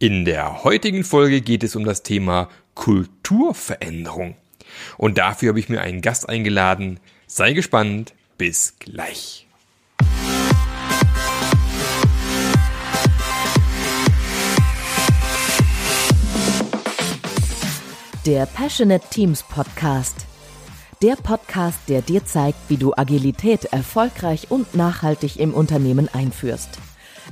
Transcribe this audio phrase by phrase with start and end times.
[0.00, 4.36] In der heutigen Folge geht es um das Thema Kulturveränderung.
[4.96, 7.00] Und dafür habe ich mir einen Gast eingeladen.
[7.26, 8.14] Sei gespannt.
[8.36, 9.48] Bis gleich.
[18.24, 20.26] Der Passionate Teams Podcast.
[21.02, 26.78] Der Podcast, der dir zeigt, wie du Agilität erfolgreich und nachhaltig im Unternehmen einführst.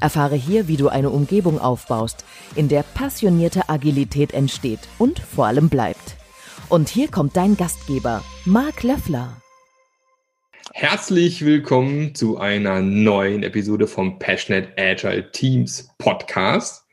[0.01, 2.25] Erfahre hier, wie du eine Umgebung aufbaust,
[2.55, 6.16] in der passionierte Agilität entsteht und vor allem bleibt.
[6.69, 9.41] Und hier kommt dein Gastgeber, Marc Löffler.
[10.73, 16.84] Herzlich willkommen zu einer neuen Episode vom Passionate Agile Teams Podcast.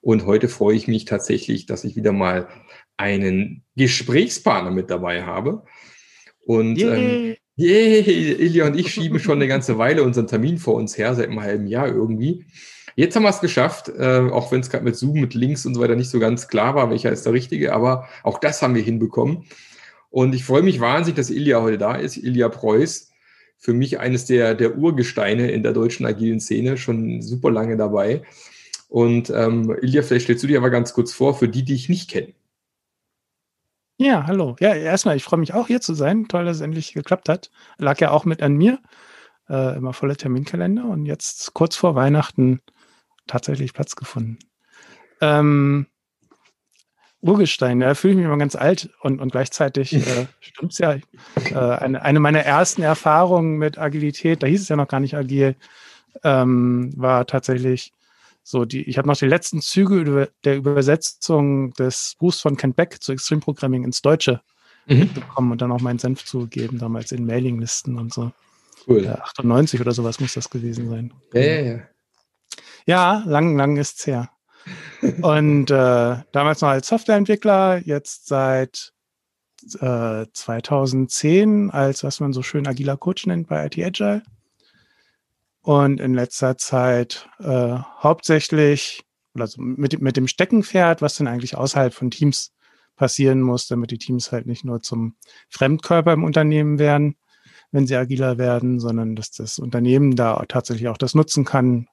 [0.00, 2.48] Und heute freue ich mich tatsächlich, dass ich wieder mal
[2.96, 5.64] einen Gesprächspartner mit dabei habe.
[6.46, 10.96] Und ähm, Yay, Ilja und ich schieben schon eine ganze Weile unseren Termin vor uns
[10.96, 12.46] her, seit einem halben Jahr irgendwie.
[12.96, 15.74] Jetzt haben wir es geschafft, äh, auch wenn es gerade mit Zoom, mit Links und
[15.74, 18.74] so weiter nicht so ganz klar war, welcher ist der richtige, aber auch das haben
[18.74, 19.44] wir hinbekommen.
[20.10, 22.16] Und ich freue mich wahnsinnig, dass Ilja heute da ist.
[22.16, 23.10] Ilja Preuß,
[23.58, 28.22] für mich eines der, der Urgesteine in der deutschen agilen Szene, schon super lange dabei.
[28.88, 31.88] Und ähm, Ilja, vielleicht stellst du dir aber ganz kurz vor, für die, die ich
[31.88, 32.34] nicht kenne.
[34.02, 34.56] Ja, hallo.
[34.58, 36.26] Ja, erstmal, ich freue mich auch hier zu sein.
[36.26, 37.52] Toll, dass es endlich geklappt hat.
[37.78, 38.80] Lag ja auch mit an mir.
[39.48, 42.60] Äh, immer voller Terminkalender und jetzt kurz vor Weihnachten
[43.28, 44.40] tatsächlich Platz gefunden.
[45.20, 45.86] Ähm,
[47.20, 50.94] Urgestein, da fühle ich mich immer ganz alt und, und gleichzeitig äh, stimmt's ja.
[50.94, 55.14] Äh, eine, eine meiner ersten Erfahrungen mit Agilität, da hieß es ja noch gar nicht
[55.14, 55.54] agil,
[56.24, 57.92] ähm, war tatsächlich
[58.42, 63.02] so, die, ich habe noch die letzten Züge der Übersetzung des Buchs von Kent Beck
[63.02, 64.40] zu Extreme Programming ins Deutsche
[64.86, 65.12] mhm.
[65.12, 68.32] bekommen und dann auch meinen Senf zugegeben, damals in Mailinglisten und so.
[68.86, 69.04] Cool.
[69.04, 71.12] Ja, 98 oder sowas muss das gewesen sein.
[71.32, 71.80] Ja, ja, ja.
[72.84, 74.30] Ja, lang, lang ist's her.
[75.22, 78.92] und äh, damals noch als Softwareentwickler, jetzt seit
[79.80, 84.22] äh, 2010 als, was man so schön agiler Coach nennt bei IT Agile
[85.62, 91.94] und in letzter Zeit äh, hauptsächlich also mit, mit dem Steckenpferd, was denn eigentlich außerhalb
[91.94, 92.52] von Teams
[92.96, 95.16] passieren muss, damit die Teams halt nicht nur zum
[95.48, 97.16] Fremdkörper im Unternehmen werden,
[97.70, 101.88] wenn sie agiler werden, sondern dass das Unternehmen da tatsächlich auch das nutzen kann.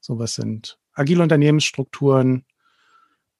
[0.00, 2.44] So was sind agile Unternehmensstrukturen,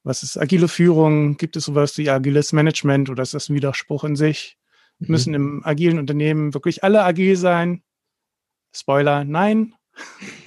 [0.02, 4.04] was ist agile Führung, gibt es sowas wie agiles Management oder ist das ein Widerspruch
[4.04, 4.56] in sich?
[4.98, 5.06] Mhm.
[5.08, 7.82] Müssen im agilen Unternehmen wirklich alle agil sein?
[8.72, 9.74] Spoiler, nein.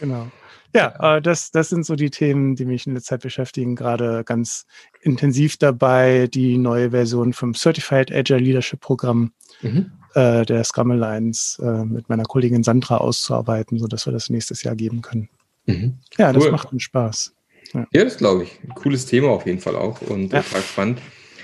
[0.00, 0.30] genau.
[0.74, 3.74] Ja, äh, das, das sind so die Themen, die mich in der Zeit beschäftigen.
[3.74, 4.66] Gerade ganz
[5.02, 9.32] intensiv dabei, die neue Version vom Certified Agile Leadership Programm
[9.62, 9.90] mhm.
[10.14, 14.76] äh, der Scrum Alliance äh, mit meiner Kollegin Sandra auszuarbeiten, sodass wir das nächstes Jahr
[14.76, 15.28] geben können.
[15.66, 15.98] Mhm.
[16.18, 17.34] Ja, das macht einen Spaß.
[17.72, 18.60] Ja, ja das glaube ich.
[18.62, 20.42] Ein cooles Thema auf jeden Fall auch und ja.
[20.42, 21.00] total spannend.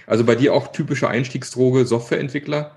[0.07, 2.77] Also bei dir auch typische Einstiegsdroge, Softwareentwickler.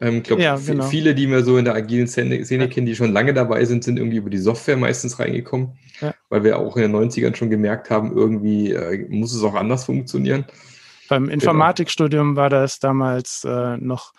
[0.00, 0.84] Ähm, ich glaube, ja, genau.
[0.84, 3.84] viele, die wir so in der agilen Szene, Szene kennen, die schon lange dabei sind,
[3.84, 6.14] sind irgendwie über die Software meistens reingekommen, ja.
[6.28, 9.84] weil wir auch in den 90ern schon gemerkt haben, irgendwie äh, muss es auch anders
[9.84, 10.44] funktionieren.
[11.08, 11.34] Beim genau.
[11.34, 14.12] Informatikstudium war das damals äh, noch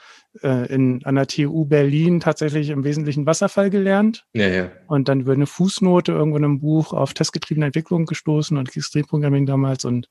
[0.43, 4.25] äh, in, an der TU Berlin tatsächlich im Wesentlichen Wasserfall gelernt.
[4.33, 4.71] Ja, ja.
[4.87, 9.45] Und dann über eine Fußnote irgendwo in einem Buch auf testgetriebene Entwicklung gestoßen und Extremprogramming
[9.45, 10.09] damals und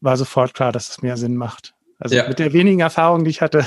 [0.00, 1.74] war sofort klar, dass es mehr Sinn macht.
[1.98, 2.28] Also ja.
[2.28, 3.66] mit der wenigen Erfahrung, die ich hatte,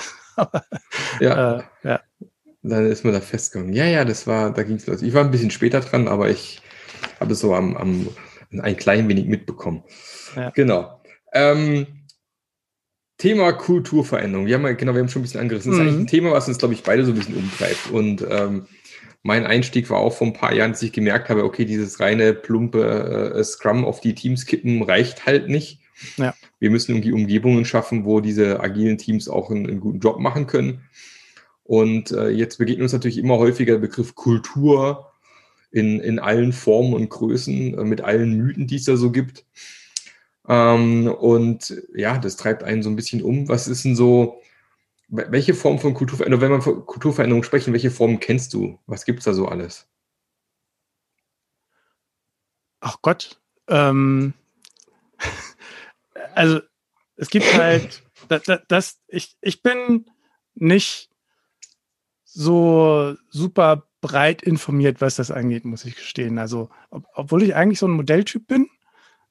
[1.20, 1.58] ja.
[1.58, 2.02] Äh, ja.
[2.64, 3.74] Dann ist man da festgegangen.
[3.74, 5.02] Ja, ja, das war, da ging es los.
[5.02, 6.62] Ich war ein bisschen später dran, aber ich
[7.20, 8.08] habe es so am, am
[8.62, 9.84] ein klein wenig mitbekommen.
[10.36, 10.52] Ja.
[10.52, 11.02] Genau.
[11.34, 11.88] Ähm,
[13.18, 14.48] Thema Kulturveränderung.
[14.48, 15.72] Wir haben genau, wir haben schon ein bisschen angerissen.
[15.72, 16.08] Das ist eigentlich ein mhm.
[16.08, 17.92] Thema, was uns, glaube ich, beide so ein bisschen umtreibt.
[17.92, 18.68] Und ähm,
[19.24, 22.34] mein Einstieg war auch vor ein paar Jahren, dass ich gemerkt habe, okay, dieses reine
[22.34, 25.81] plumpe äh, Scrum auf die Teams kippen reicht halt nicht.
[26.18, 26.34] Ja.
[26.60, 30.48] Wir müssen irgendwie Umgebungen schaffen, wo diese agilen Teams auch einen, einen guten Job machen
[30.48, 30.82] können.
[31.64, 35.12] Und äh, jetzt begegnet uns natürlich immer häufiger der Begriff Kultur
[35.72, 39.46] in, in allen Formen und Größen, äh, mit allen Mythen, die es da so gibt.
[40.48, 43.48] Ähm, und ja, das treibt einen so ein bisschen um.
[43.48, 44.42] Was ist denn so,
[45.08, 48.80] welche Form von Kulturveränderung, wenn wir von Kulturveränderung sprechen, welche Formen kennst du?
[48.86, 49.88] Was gibt es da so alles?
[52.80, 54.34] Ach Gott, ähm,
[56.36, 56.62] also
[57.16, 60.06] es gibt halt, das, das, ich, ich bin
[60.56, 61.10] nicht
[62.24, 66.40] so super breit informiert, was das angeht, muss ich gestehen.
[66.40, 68.68] Also, ob, obwohl ich eigentlich so ein Modelltyp bin,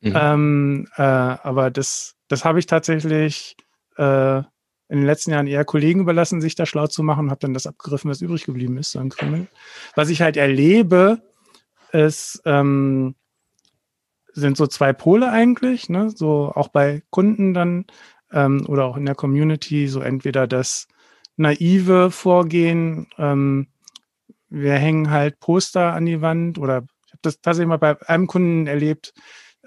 [0.01, 0.13] mhm.
[0.15, 3.57] ähm, äh, aber das, das habe ich tatsächlich
[3.97, 7.55] äh, in den letzten Jahren eher Kollegen überlassen, sich da schlau zu machen, habe dann
[7.55, 9.49] das abgegriffen, was übrig geblieben ist, so ein Krümel.
[9.95, 11.23] Was ich halt erlebe,
[11.93, 13.15] ist, ähm,
[14.33, 16.11] sind so zwei Pole eigentlich, ne?
[16.11, 17.87] so auch bei Kunden dann
[18.33, 20.89] ähm, oder auch in der Community, so entweder das
[21.37, 23.69] naive Vorgehen, ähm,
[24.49, 28.27] wir hängen halt Poster an die Wand oder ich habe das tatsächlich mal bei einem
[28.27, 29.13] Kunden erlebt,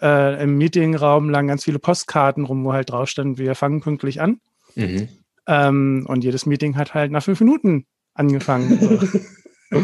[0.02, 4.22] äh, im Meetingraum lagen ganz viele Postkarten rum, wo halt drauf stand, wir fangen pünktlich
[4.22, 4.40] an.
[4.76, 5.10] Mhm.
[5.48, 9.10] Ähm, und jedes Meeting hat halt nach fünf Minuten angefangen.
[9.74, 9.80] So.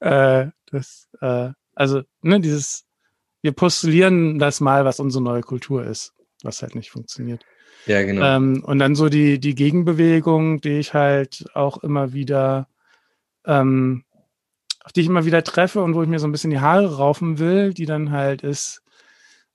[0.00, 2.84] äh, das, äh, also, ne, dieses,
[3.44, 7.44] wir postulieren das mal, was unsere neue Kultur ist, was halt nicht funktioniert.
[7.84, 8.24] Ja, genau.
[8.24, 12.68] Ähm, und dann so die, die Gegenbewegung, die ich halt auch immer wieder,
[13.44, 14.04] ähm,
[14.82, 16.96] auf die ich immer wieder treffe und wo ich mir so ein bisschen die Haare
[16.96, 18.80] raufen will, die dann halt ist,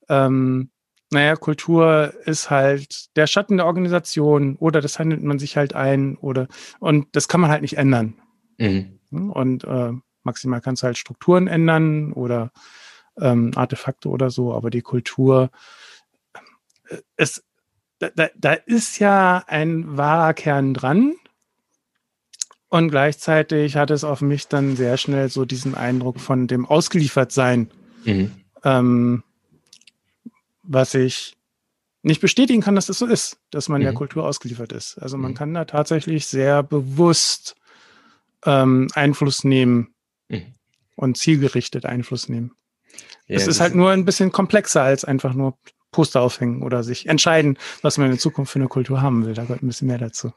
[0.07, 0.69] ähm,
[1.09, 6.15] naja, Kultur ist halt der Schatten der Organisation oder das handelt man sich halt ein
[6.15, 6.47] oder
[6.79, 8.21] und das kann man halt nicht ändern.
[8.59, 8.99] Mhm.
[9.09, 12.51] Und äh, maximal kannst du halt Strukturen ändern oder
[13.19, 15.51] ähm, Artefakte oder so, aber die Kultur,
[16.89, 17.43] äh, es,
[17.99, 21.15] da, da ist ja ein wahrer Kern dran.
[22.69, 27.71] Und gleichzeitig hat es auf mich dann sehr schnell so diesen Eindruck von dem Ausgeliefertsein.
[28.05, 28.31] Mhm.
[28.63, 29.23] Ähm,
[30.61, 31.35] was ich
[32.03, 33.85] nicht bestätigen kann, dass das so ist, dass man mhm.
[33.85, 34.97] der Kultur ausgeliefert ist.
[34.99, 35.35] Also man mhm.
[35.35, 37.55] kann da tatsächlich sehr bewusst
[38.45, 39.93] ähm, Einfluss nehmen
[40.29, 40.53] mhm.
[40.95, 42.51] und zielgerichtet Einfluss nehmen.
[43.29, 45.57] Ja, es ist halt nur ein bisschen komplexer als einfach nur
[45.91, 49.33] Poster aufhängen oder sich entscheiden, was man in Zukunft für eine Kultur haben will.
[49.33, 50.33] Da gehört ein bisschen mehr dazu.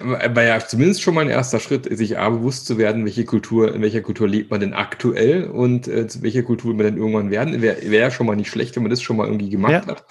[0.00, 3.72] Aber ja zumindest schon mal ein erster Schritt, sich A, bewusst zu werden, welche Kultur,
[3.74, 6.96] in welcher Kultur lebt man denn aktuell und äh, zu welcher Kultur will man denn
[6.96, 7.62] irgendwann werden.
[7.62, 9.86] Wäre wär ja schon mal nicht schlecht, wenn man das schon mal irgendwie gemacht ja.
[9.86, 10.04] hat.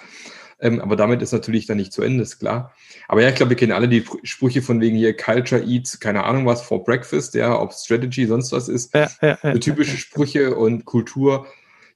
[0.60, 2.72] Ähm, aber damit ist natürlich dann nicht zu Ende, ist klar.
[3.08, 6.24] Aber ja, ich glaube, wir kennen alle die Sprüche von wegen hier Culture Eats, keine
[6.24, 8.94] Ahnung was, for Breakfast, ja, ob Strategy, sonst was ist.
[8.94, 11.46] Ja, ja, ja, typische Sprüche und Kultur.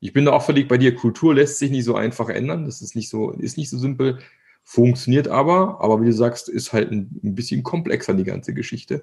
[0.01, 0.95] Ich bin da auch völlig bei dir.
[0.95, 2.65] Kultur lässt sich nicht so einfach ändern.
[2.65, 4.19] Das ist nicht so, ist nicht so simpel.
[4.63, 9.03] Funktioniert aber, aber wie du sagst, ist halt ein, ein bisschen komplexer, die ganze Geschichte.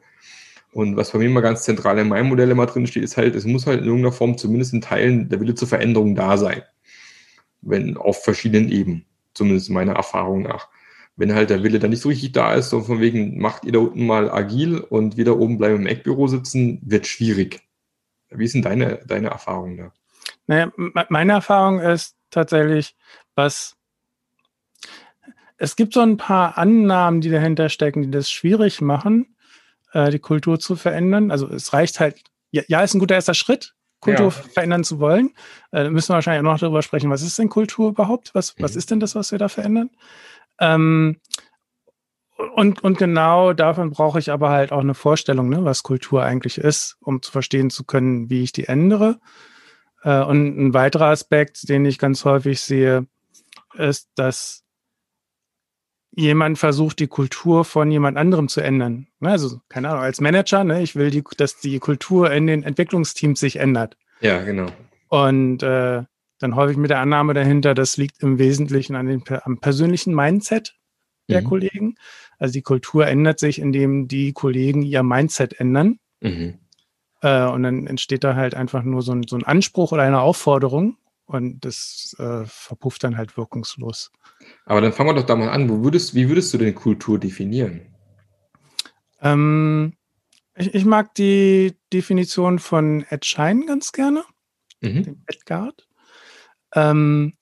[0.72, 3.34] Und was bei mir immer ganz zentral in meinem Modell immer drin steht, ist halt,
[3.34, 6.64] es muss halt in irgendeiner Form zumindest in Teilen der Wille zur Veränderung da sein.
[7.62, 10.70] Wenn auf verschiedenen Ebenen, zumindest meiner Erfahrung nach.
[11.16, 13.72] Wenn halt der Wille dann nicht so richtig da ist, so von wegen, macht ihr
[13.72, 17.62] da unten mal agil und wir da oben bleiben im Eckbüro sitzen, wird schwierig.
[18.30, 19.94] Wie ist denn deine, deine Erfahrung da?
[20.48, 20.72] Naja,
[21.10, 22.96] meine Erfahrung ist tatsächlich,
[23.36, 23.76] was
[25.58, 29.36] es gibt so ein paar Annahmen, die dahinter stecken, die das schwierig machen,
[29.94, 31.32] äh, die Kultur zu verändern.
[31.32, 32.22] Also es reicht halt,
[32.52, 34.32] ja, ja ist ein guter erster Schritt, Kultur ja.
[34.32, 35.34] verändern zu wollen.
[35.72, 38.36] Äh, müssen wir wahrscheinlich auch noch darüber sprechen, was ist denn Kultur überhaupt?
[38.36, 38.64] Was, mhm.
[38.64, 39.90] was ist denn das, was wir da verändern?
[40.60, 41.20] Ähm,
[42.56, 46.58] und, und genau davon brauche ich aber halt auch eine Vorstellung, ne, was Kultur eigentlich
[46.58, 49.20] ist, um zu verstehen zu können, wie ich die ändere.
[50.06, 53.08] Äh, und ein weiterer Aspekt, den ich ganz häufig sehe,
[53.74, 54.64] ist, dass
[56.12, 59.08] jemand versucht, die Kultur von jemand anderem zu ändern.
[59.20, 62.64] Ne, also, keine Ahnung, als Manager, ne, ich will, die, dass die Kultur in den
[62.64, 63.98] Entwicklungsteams sich ändert.
[64.22, 64.68] Ja, genau.
[65.10, 66.04] Und äh,
[66.40, 70.76] dann häufig mit der Annahme dahinter, das liegt im Wesentlichen an den, am persönlichen Mindset
[71.28, 71.46] der mhm.
[71.46, 71.96] Kollegen.
[72.38, 76.00] Also die Kultur ändert sich, indem die Kollegen ihr Mindset ändern.
[76.22, 76.60] Mhm.
[77.26, 80.22] Äh, und dann entsteht da halt einfach nur so ein, so ein Anspruch oder eine
[80.22, 80.96] Aufforderung
[81.26, 84.12] und das äh, verpufft dann halt wirkungslos.
[84.66, 85.84] Aber dann fangen wir doch da mal an.
[85.84, 87.82] Würdest, wie würdest du denn Kultur definieren?
[89.22, 89.94] Ähm,
[90.56, 94.24] ich, ich, mag die Definition von Ed Schein ganz gerne,
[94.82, 95.02] mhm.
[95.02, 95.88] dem Edgard.
[96.76, 97.34] Ähm,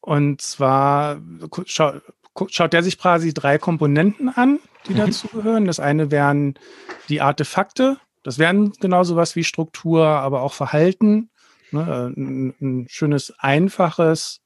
[0.00, 1.20] und zwar
[1.64, 1.94] schau,
[2.50, 4.98] schaut der sich quasi drei Komponenten an, die mhm.
[4.98, 5.64] dazugehören.
[5.64, 6.54] Das eine wären
[7.08, 7.98] die Artefakte.
[8.26, 11.30] Das wären genauso was wie Struktur, aber auch Verhalten.
[11.70, 12.12] Ne?
[12.16, 14.40] Ein, ein schönes, einfaches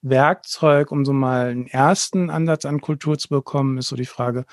[0.00, 4.44] Werkzeug, um so mal einen ersten Ansatz an Kultur zu bekommen, ist so die Frage,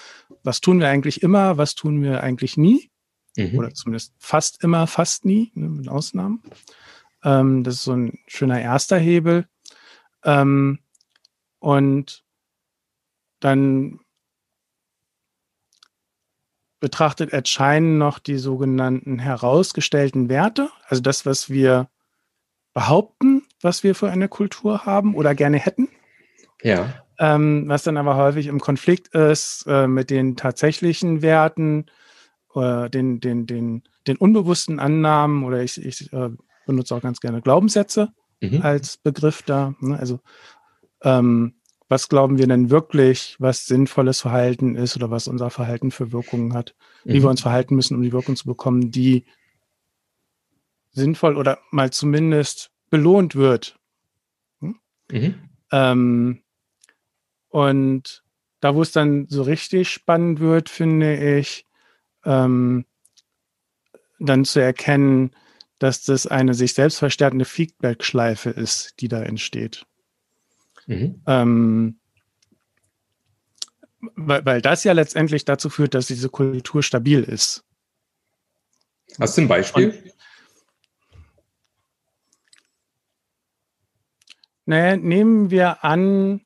[0.43, 2.91] was tun wir eigentlich immer, was tun wir eigentlich nie?
[3.35, 3.57] Mhm.
[3.57, 6.43] Oder zumindest fast immer, fast nie, ne, mit Ausnahmen.
[7.23, 9.47] Ähm, das ist so ein schöner erster Hebel.
[10.23, 10.77] Ähm,
[11.57, 12.23] und
[13.39, 13.99] dann
[16.79, 21.89] betrachtet Ed Schein noch die sogenannten herausgestellten Werte, also das, was wir
[22.73, 25.89] behaupten, was wir für eine Kultur haben oder gerne hätten.
[26.61, 26.93] Ja.
[27.17, 31.87] Ähm, was dann aber häufig im Konflikt ist äh, mit den tatsächlichen Werten,
[32.55, 36.29] äh, den, den, den, den unbewussten Annahmen oder ich, ich äh,
[36.65, 38.61] benutze auch ganz gerne Glaubenssätze mhm.
[38.61, 39.73] als Begriff da.
[39.81, 39.99] Ne?
[39.99, 40.21] Also
[41.03, 41.55] ähm,
[41.89, 46.53] was glauben wir denn wirklich, was sinnvolles Verhalten ist oder was unser Verhalten für Wirkungen
[46.53, 47.13] hat, mhm.
[47.13, 49.25] wie wir uns verhalten müssen, um die Wirkung zu bekommen, die
[50.91, 53.79] sinnvoll oder mal zumindest belohnt wird.
[54.61, 54.79] Hm?
[55.11, 55.35] Mhm.
[55.71, 56.41] Ähm,
[57.49, 58.23] und
[58.59, 61.65] da, wo es dann so richtig spannend wird, finde ich,
[62.23, 62.85] ähm,
[64.19, 65.31] dann zu erkennen,
[65.79, 69.85] dass das eine sich selbst verstärkende Feedback-Schleife ist, die da entsteht.
[70.89, 71.21] Mhm.
[71.27, 71.99] Ähm,
[74.15, 77.63] weil, weil das ja letztendlich dazu führt, dass diese Kultur stabil ist.
[79.19, 79.91] Hast du ein Beispiel?
[79.91, 80.13] Und,
[84.65, 86.41] naja, nehmen wir an,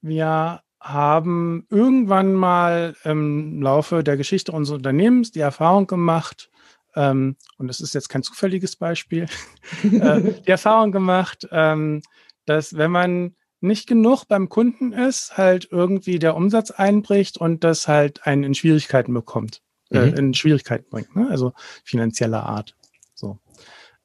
[0.00, 6.50] wir haben irgendwann mal im Laufe der Geschichte unseres Unternehmens die Erfahrung gemacht,
[6.94, 9.26] ähm, und das ist jetzt kein zufälliges Beispiel,
[9.82, 12.02] äh, die Erfahrung gemacht, ähm,
[12.44, 13.34] dass wenn man
[13.66, 18.54] nicht genug beim Kunden ist, halt irgendwie der Umsatz einbricht und das halt einen in
[18.54, 20.14] Schwierigkeiten bekommt, äh, mhm.
[20.14, 21.28] in Schwierigkeiten bringt, ne?
[21.30, 21.52] also
[21.84, 22.74] finanzieller Art.
[23.14, 23.38] So.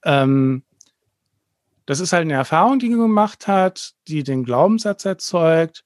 [0.04, 0.64] Ähm,
[1.86, 5.84] das ist halt eine Erfahrung, die man gemacht hat, die den Glaubenssatz erzeugt.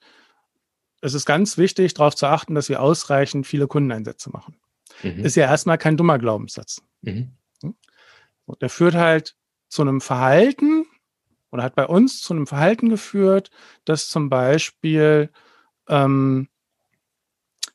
[1.02, 4.58] Es ist ganz wichtig, darauf zu achten, dass wir ausreichend viele Kundeneinsätze machen.
[5.04, 5.26] Mhm.
[5.26, 6.82] Ist ja erstmal kein dummer Glaubenssatz.
[7.02, 7.32] Mhm.
[7.62, 7.76] Hm?
[8.62, 9.36] Der führt halt
[9.68, 10.86] zu einem Verhalten,
[11.56, 13.50] oder hat bei uns zu einem Verhalten geführt,
[13.86, 15.30] dass zum Beispiel
[15.88, 16.50] ähm,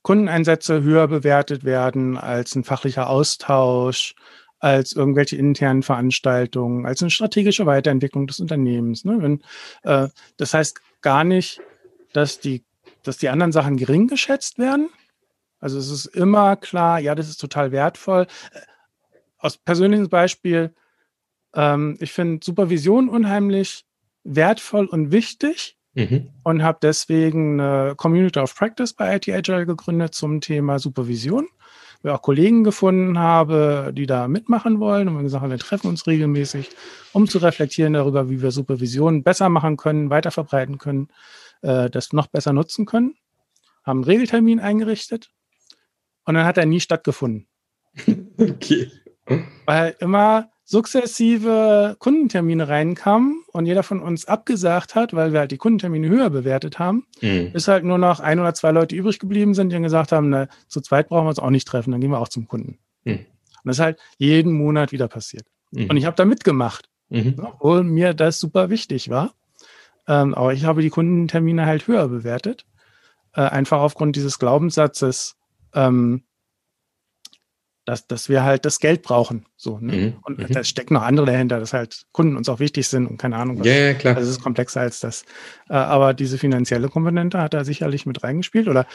[0.03, 4.15] Kundeneinsätze höher bewertet werden als ein fachlicher Austausch,
[4.59, 9.07] als irgendwelche internen Veranstaltungen, als eine strategische Weiterentwicklung des Unternehmens.
[9.07, 9.17] Ne?
[9.23, 9.43] Wenn,
[9.83, 11.63] äh, das heißt gar nicht,
[12.13, 12.63] dass die,
[13.03, 14.91] dass die anderen Sachen gering geschätzt werden.
[15.59, 18.27] Also es ist immer klar, ja, das ist total wertvoll.
[18.53, 18.61] Äh,
[19.39, 20.75] aus persönlichem Beispiel,
[21.55, 23.85] ähm, ich finde Supervision unheimlich
[24.25, 26.31] wertvoll und wichtig mhm.
[26.43, 31.49] und habe deswegen eine Community of Practice bei IT Agile gegründet zum Thema Supervision.
[32.03, 35.89] Wir auch Kollegen gefunden habe, die da mitmachen wollen und wir gesagt haben, wir treffen
[35.89, 36.71] uns regelmäßig,
[37.13, 41.09] um zu reflektieren darüber, wie wir Supervision besser machen können, weiter verbreiten können,
[41.61, 43.17] äh, das noch besser nutzen können.
[43.85, 45.31] Haben einen Regeltermin eingerichtet
[46.25, 47.49] und dann hat er nie stattgefunden.
[48.39, 48.91] okay.
[49.67, 55.57] Weil immer sukzessive Kundentermine reinkamen und jeder von uns abgesagt hat, weil wir halt die
[55.57, 57.51] Kundentermine höher bewertet haben, mhm.
[57.51, 60.29] bis halt nur noch ein oder zwei Leute übrig geblieben sind, die dann gesagt haben,
[60.31, 62.79] na, zu zweit brauchen wir uns auch nicht treffen, dann gehen wir auch zum Kunden.
[63.03, 63.15] Mhm.
[63.15, 63.27] Und
[63.65, 65.45] das ist halt jeden Monat wieder passiert.
[65.73, 65.87] Mhm.
[65.91, 67.35] Und ich habe da mitgemacht, mhm.
[67.43, 69.35] obwohl mir das super wichtig war.
[70.07, 72.65] Ähm, aber ich habe die Kundentermine halt höher bewertet,
[73.35, 75.37] äh, einfach aufgrund dieses Glaubenssatzes,
[75.75, 76.23] ähm,
[77.91, 79.47] dass, dass wir halt das Geld brauchen.
[79.57, 79.93] So, ne?
[79.93, 80.17] mhm.
[80.23, 80.47] Und mhm.
[80.49, 83.59] da stecken noch andere dahinter, dass halt Kunden uns auch wichtig sind und keine Ahnung
[83.59, 83.67] was.
[83.67, 84.17] Ja, ja klar.
[84.17, 85.25] Also es ist komplexer als das.
[85.69, 88.69] Äh, aber diese finanzielle Komponente hat da sicherlich mit reingespielt.
[88.69, 88.87] Oder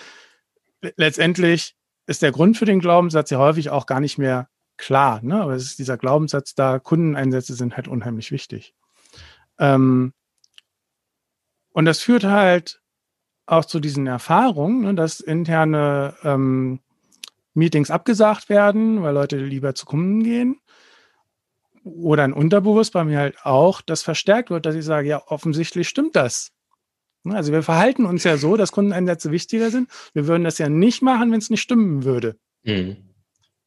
[0.96, 1.76] letztendlich
[2.08, 4.48] ist der Grund für den Glaubenssatz ja häufig auch gar nicht mehr
[4.78, 5.20] klar.
[5.22, 5.42] Ne?
[5.42, 8.74] Aber es ist dieser Glaubenssatz da, Kundeneinsätze sind halt unheimlich wichtig.
[9.60, 10.14] Ähm,
[11.74, 12.80] und das führt halt
[13.46, 16.80] auch zu diesen Erfahrungen, ne, dass interne ähm,
[17.56, 20.60] Meetings abgesagt werden, weil Leute lieber zu Kunden gehen.
[21.84, 25.88] Oder ein Unterbewusst bei mir halt auch, das verstärkt wird, dass ich sage, ja, offensichtlich
[25.88, 26.52] stimmt das.
[27.24, 29.90] Ne, also wir verhalten uns ja so, dass Kundeneinsätze wichtiger sind.
[30.14, 32.38] Wir würden das ja nicht machen, wenn es nicht stimmen würde.
[32.64, 32.98] Mhm.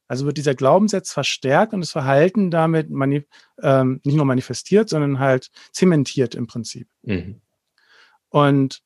[0.07, 5.51] Also wird dieser Glaubenssatz verstärkt und das Verhalten damit ähm, nicht nur manifestiert, sondern halt
[5.71, 6.87] zementiert im Prinzip.
[7.03, 7.41] Mhm.
[8.29, 8.81] Und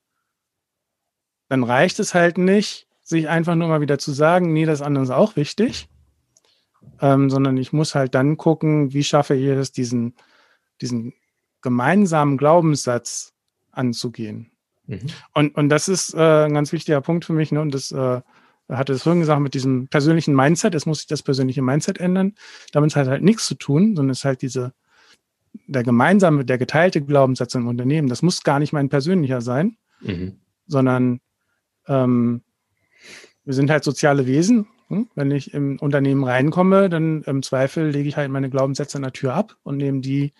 [1.50, 5.04] dann reicht es halt nicht, sich einfach nur mal wieder zu sagen, nee, das andere
[5.04, 5.90] ist auch wichtig,
[7.02, 10.16] ähm, sondern ich muss halt dann gucken, wie schaffe ich es, diesen,
[10.82, 11.14] diesen
[11.62, 13.34] gemeinsamen Glaubenssatz
[13.72, 14.52] anzugehen.
[14.88, 15.02] Mhm.
[15.34, 17.52] Und, und das ist äh, ein ganz wichtiger Punkt für mich.
[17.52, 17.62] Ne?
[17.62, 18.22] Und das äh,
[18.70, 20.76] hatte es vorhin gesagt mit diesem persönlichen Mindset.
[20.76, 22.36] Es muss sich das persönliche Mindset ändern.
[22.72, 24.74] Damit hat halt nichts zu tun, sondern es ist halt diese,
[25.68, 28.10] der gemeinsame, der geteilte Glaubenssatz im Unternehmen.
[28.10, 30.40] Das muss gar nicht mein persönlicher sein, mhm.
[30.68, 31.20] sondern
[31.88, 32.42] ähm,
[33.46, 34.68] wir sind halt soziale Wesen.
[34.88, 35.10] Hm?
[35.16, 39.14] Wenn ich im Unternehmen reinkomme, dann im Zweifel lege ich halt meine Glaubenssätze an der
[39.14, 40.34] Tür ab und nehme die,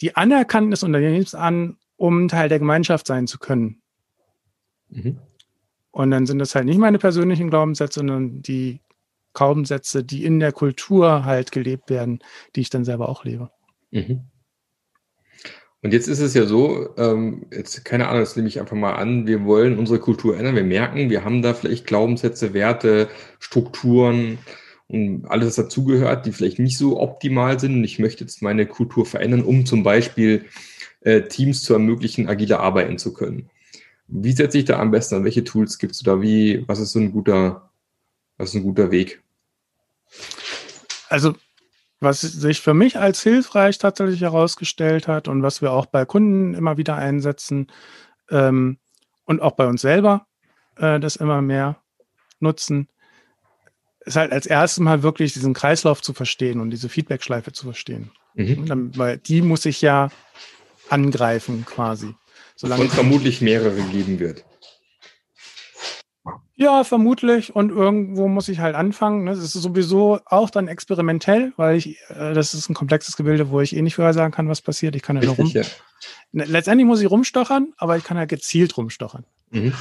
[0.00, 3.80] die Anerkannung des Unternehmens an, um Teil der Gemeinschaft sein zu können.
[4.88, 5.18] Mhm.
[5.90, 8.80] Und dann sind das halt nicht meine persönlichen Glaubenssätze, sondern die
[9.34, 12.20] Glaubenssätze, die in der Kultur halt gelebt werden,
[12.54, 13.50] die ich dann selber auch lebe.
[13.90, 14.22] Mhm.
[15.82, 18.94] Und jetzt ist es ja so, ähm, jetzt keine Ahnung, das nehme ich einfach mal
[18.94, 20.56] an, wir wollen unsere Kultur ändern.
[20.56, 23.08] Wir merken, wir haben da vielleicht Glaubenssätze, Werte,
[23.38, 24.38] Strukturen
[24.88, 27.74] und alles, was dazugehört, die vielleicht nicht so optimal sind.
[27.74, 30.46] Und ich möchte jetzt meine Kultur verändern, um zum Beispiel
[31.02, 33.48] äh, Teams zu ermöglichen, agiler arbeiten zu können.
[34.08, 35.24] Wie setze ich da am besten an?
[35.24, 36.20] Welche Tools gibst du da?
[36.20, 37.70] Wie, was ist so ein guter,
[38.36, 39.22] was ist ein guter Weg?
[41.08, 41.34] Also
[42.00, 46.54] was sich für mich als hilfreich tatsächlich herausgestellt hat und was wir auch bei Kunden
[46.54, 47.66] immer wieder einsetzen
[48.30, 48.78] ähm,
[49.24, 50.26] und auch bei uns selber
[50.76, 51.82] äh, das immer mehr
[52.40, 52.88] nutzen,
[54.00, 58.10] ist halt als erstes Mal wirklich diesen Kreislauf zu verstehen und diese Feedback-Schleife zu verstehen.
[58.34, 58.66] Mhm.
[58.66, 60.10] Dann, weil die muss ich ja
[60.88, 62.14] angreifen quasi.
[62.56, 64.44] Solange und vermutlich mehrere geben wird.
[66.60, 67.54] Ja, vermutlich.
[67.54, 69.26] Und irgendwo muss ich halt anfangen.
[69.26, 73.60] Das ist sowieso auch dann experimentell, weil ich, äh, das ist ein komplexes Gebilde, wo
[73.60, 74.96] ich eh nicht vorher sagen kann, was passiert.
[74.96, 75.46] Ich kann ja nur rum.
[75.46, 75.62] Ja.
[76.32, 79.24] Ne, letztendlich muss ich rumstochern, aber ich kann halt gezielt rumstochern.
[79.50, 79.72] Mhm.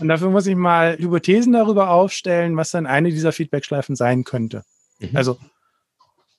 [0.00, 4.64] Und dafür muss ich mal Hypothesen darüber aufstellen, was dann eine dieser Feedbackschleifen sein könnte.
[4.98, 5.10] Mhm.
[5.16, 5.38] Also,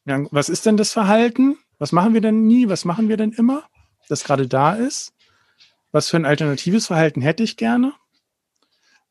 [0.03, 1.57] ja, was ist denn das Verhalten?
[1.77, 2.67] Was machen wir denn nie?
[2.67, 3.63] Was machen wir denn immer,
[4.09, 5.13] das gerade da ist?
[5.93, 7.93] Was für ein alternatives Verhalten hätte ich gerne?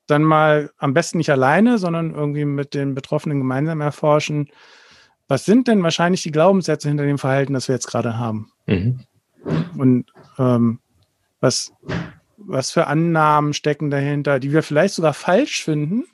[0.09, 4.51] Dann mal am besten nicht alleine, sondern irgendwie mit den Betroffenen gemeinsam erforschen,
[5.29, 8.51] was sind denn wahrscheinlich die Glaubenssätze hinter dem Verhalten, das wir jetzt gerade haben?
[8.67, 9.05] Mhm.
[9.77, 10.07] Und
[10.39, 10.81] ähm,
[11.41, 11.73] was,
[12.39, 16.05] was für Annahmen stecken dahinter, die wir vielleicht sogar falsch finden,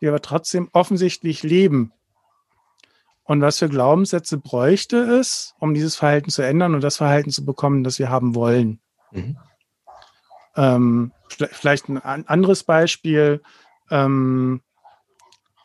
[0.00, 1.92] die aber trotzdem offensichtlich leben.
[3.24, 7.44] Und was für Glaubenssätze bräuchte es, um dieses Verhalten zu ändern und das Verhalten zu
[7.44, 8.80] bekommen, das wir haben wollen?
[9.12, 9.38] Mhm.
[10.56, 13.42] Ähm, vielleicht ein anderes Beispiel.
[13.90, 14.62] Ähm,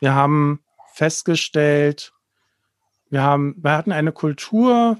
[0.00, 0.60] wir haben
[0.92, 2.12] festgestellt,
[3.10, 4.98] wir, haben, wir hatten eine Kultur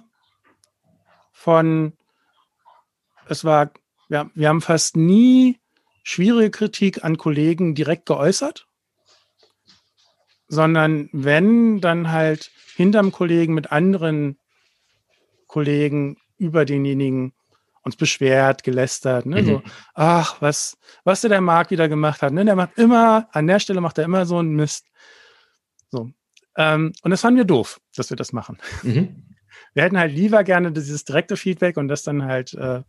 [1.33, 1.93] von,
[3.29, 3.71] es war,
[4.09, 5.61] wir, wir haben fast nie
[6.03, 8.67] schwierige Kritik an Kollegen direkt geäußert,
[10.49, 14.39] sondern wenn, dann halt hinterm Kollegen mit anderen
[15.47, 17.35] Kollegen über denjenigen
[17.83, 19.43] uns beschwert, gelästert, ne?
[19.43, 19.47] Mhm.
[19.47, 19.63] so,
[19.95, 22.45] ach, was, was der Marc wieder gemacht hat, ne?
[22.45, 24.87] Der macht immer, an der Stelle macht er immer so einen Mist.
[25.91, 26.11] So.
[26.57, 28.59] Ähm, und das fanden wir doof, dass wir das machen.
[28.83, 29.25] Mhm.
[29.75, 32.83] Wir hätten halt lieber gerne dieses direkte Feedback und das dann halt äh,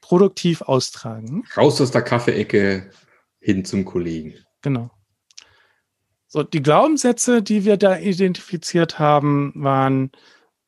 [0.00, 1.44] produktiv austragen.
[1.56, 2.90] Raus aus der Kaffeeecke
[3.40, 4.34] hin zum Kollegen.
[4.62, 4.90] Genau.
[6.26, 10.10] So, die Glaubenssätze, die wir da identifiziert haben, waren,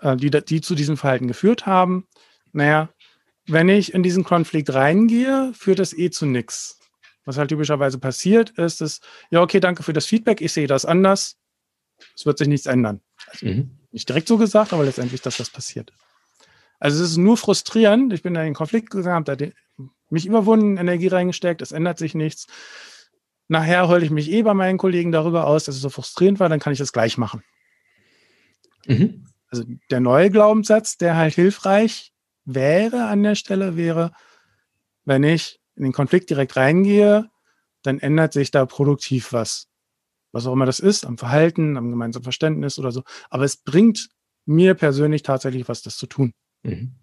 [0.00, 2.06] äh, die, die zu diesem Verhalten geführt haben.
[2.52, 2.88] Naja,
[3.48, 6.78] wenn ich in diesen Konflikt reingehe, führt das eh zu nichts.
[7.24, 10.84] Was halt typischerweise passiert, ist es, ja, okay, danke für das Feedback, ich sehe das
[10.84, 11.36] anders.
[12.16, 13.00] Es wird sich nichts ändern.
[13.26, 13.70] Also mhm.
[13.90, 15.92] Nicht direkt so gesagt, aber letztendlich, dass das passiert.
[16.78, 18.12] Also es ist nur frustrierend.
[18.12, 19.46] Ich bin da in den Konflikt gegangen, habe da
[20.10, 22.46] mich überwunden, Energie reingesteckt, es ändert sich nichts.
[23.48, 26.48] Nachher heule ich mich eh bei meinen Kollegen darüber aus, dass es so frustrierend war,
[26.48, 27.42] dann kann ich das gleich machen.
[28.86, 29.26] Mhm.
[29.50, 32.12] Also der neue Glaubenssatz, der halt hilfreich
[32.48, 34.12] wäre an der Stelle, wäre,
[35.04, 37.30] wenn ich in den Konflikt direkt reingehe,
[37.82, 39.68] dann ändert sich da produktiv was.
[40.32, 43.02] Was auch immer das ist, am Verhalten, am gemeinsamen Verständnis oder so.
[43.30, 44.08] Aber es bringt
[44.44, 46.32] mir persönlich tatsächlich was, das zu tun.
[46.62, 46.94] Mhm.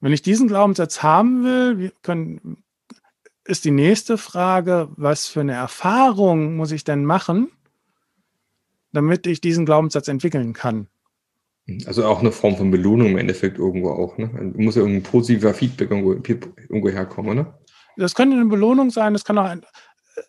[0.00, 2.62] Wenn ich diesen Glaubenssatz haben will, können,
[3.44, 7.50] ist die nächste Frage, was für eine Erfahrung muss ich denn machen,
[8.92, 10.88] damit ich diesen Glaubenssatz entwickeln kann?
[11.86, 14.18] Also auch eine Form von Belohnung im Endeffekt irgendwo auch.
[14.18, 14.52] Ne?
[14.56, 17.58] Muss ja irgendein positiver Feedback irgendwo, irgendwo herkommen, oder?
[17.96, 20.22] Das könnte eine Belohnung sein, das kann auch ein, äh,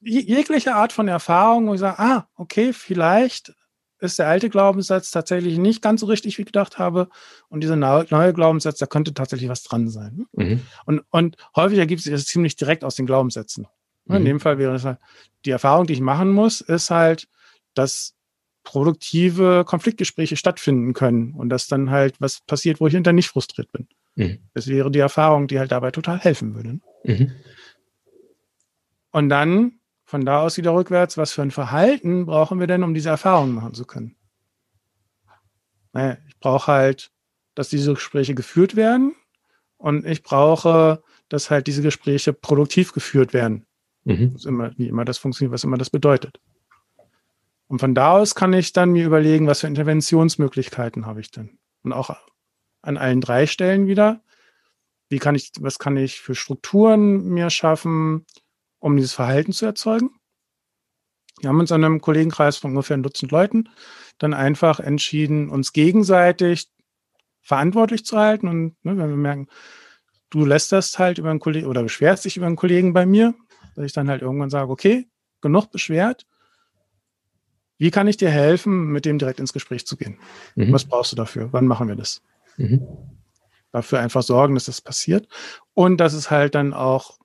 [0.00, 3.54] jegliche Art von Erfahrung, wo ich sage, ah, okay, vielleicht
[4.00, 7.08] ist der alte Glaubenssatz tatsächlich nicht ganz so richtig, wie ich gedacht habe.
[7.48, 10.26] Und dieser neue Glaubenssatz, da könnte tatsächlich was dran sein.
[10.32, 10.60] Mhm.
[10.84, 13.66] Und, und häufig ergibt sich das ziemlich direkt aus den Glaubenssätzen.
[14.04, 14.16] Mhm.
[14.16, 14.98] In dem Fall wäre es halt,
[15.44, 17.28] die Erfahrung, die ich machen muss, ist halt,
[17.74, 18.15] dass
[18.66, 23.70] produktive Konfliktgespräche stattfinden können und dass dann halt was passiert, wo ich hinterher nicht frustriert
[23.70, 23.86] bin.
[24.16, 24.38] Mhm.
[24.54, 26.80] Das wäre die Erfahrung, die halt dabei total helfen würde.
[27.04, 27.32] Mhm.
[29.12, 32.92] Und dann von da aus wieder rückwärts, was für ein Verhalten brauchen wir denn, um
[32.92, 34.16] diese Erfahrung machen zu können?
[35.92, 37.10] Naja, ich brauche halt,
[37.54, 39.14] dass diese Gespräche geführt werden
[39.78, 43.64] und ich brauche, dass halt diese Gespräche produktiv geführt werden.
[44.04, 44.36] Mhm.
[44.44, 46.40] Immer, wie immer das funktioniert, was immer das bedeutet.
[47.68, 51.58] Und von da aus kann ich dann mir überlegen, was für Interventionsmöglichkeiten habe ich denn?
[51.82, 52.16] Und auch
[52.82, 54.22] an allen drei Stellen wieder.
[55.08, 58.26] Wie kann ich, was kann ich für Strukturen mir schaffen,
[58.78, 60.10] um dieses Verhalten zu erzeugen?
[61.40, 63.68] Wir haben uns an einem Kollegenkreis von ungefähr ein Dutzend Leuten
[64.18, 66.68] dann einfach entschieden, uns gegenseitig
[67.42, 68.48] verantwortlich zu halten.
[68.48, 69.48] Und ne, wenn wir merken,
[70.30, 73.34] du lässt das halt über einen Kollegen oder beschwerst dich über einen Kollegen bei mir,
[73.74, 75.08] dass ich dann halt irgendwann sage, okay,
[75.42, 76.26] genug beschwert,
[77.78, 80.18] wie kann ich dir helfen, mit dem direkt ins Gespräch zu gehen?
[80.54, 80.72] Mhm.
[80.72, 81.48] Was brauchst du dafür?
[81.52, 82.22] Wann machen wir das?
[82.56, 82.86] Mhm.
[83.72, 85.28] Dafür einfach sorgen, dass das passiert
[85.74, 87.18] und dass es halt dann auch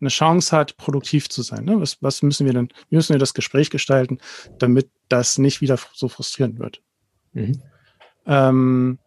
[0.00, 1.64] eine Chance hat, produktiv zu sein.
[1.64, 1.80] Ne?
[1.80, 4.18] Was, was müssen wir denn, wie müssen wir das Gespräch gestalten,
[4.58, 6.82] damit das nicht wieder so frustrierend wird?
[7.32, 7.62] Mhm.
[8.26, 8.98] Ähm,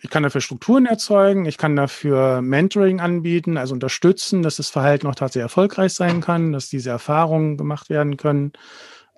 [0.00, 5.06] ich kann dafür Strukturen erzeugen, ich kann dafür Mentoring anbieten, also unterstützen, dass das Verhalten
[5.06, 8.52] auch tatsächlich erfolgreich sein kann, dass diese Erfahrungen gemacht werden können.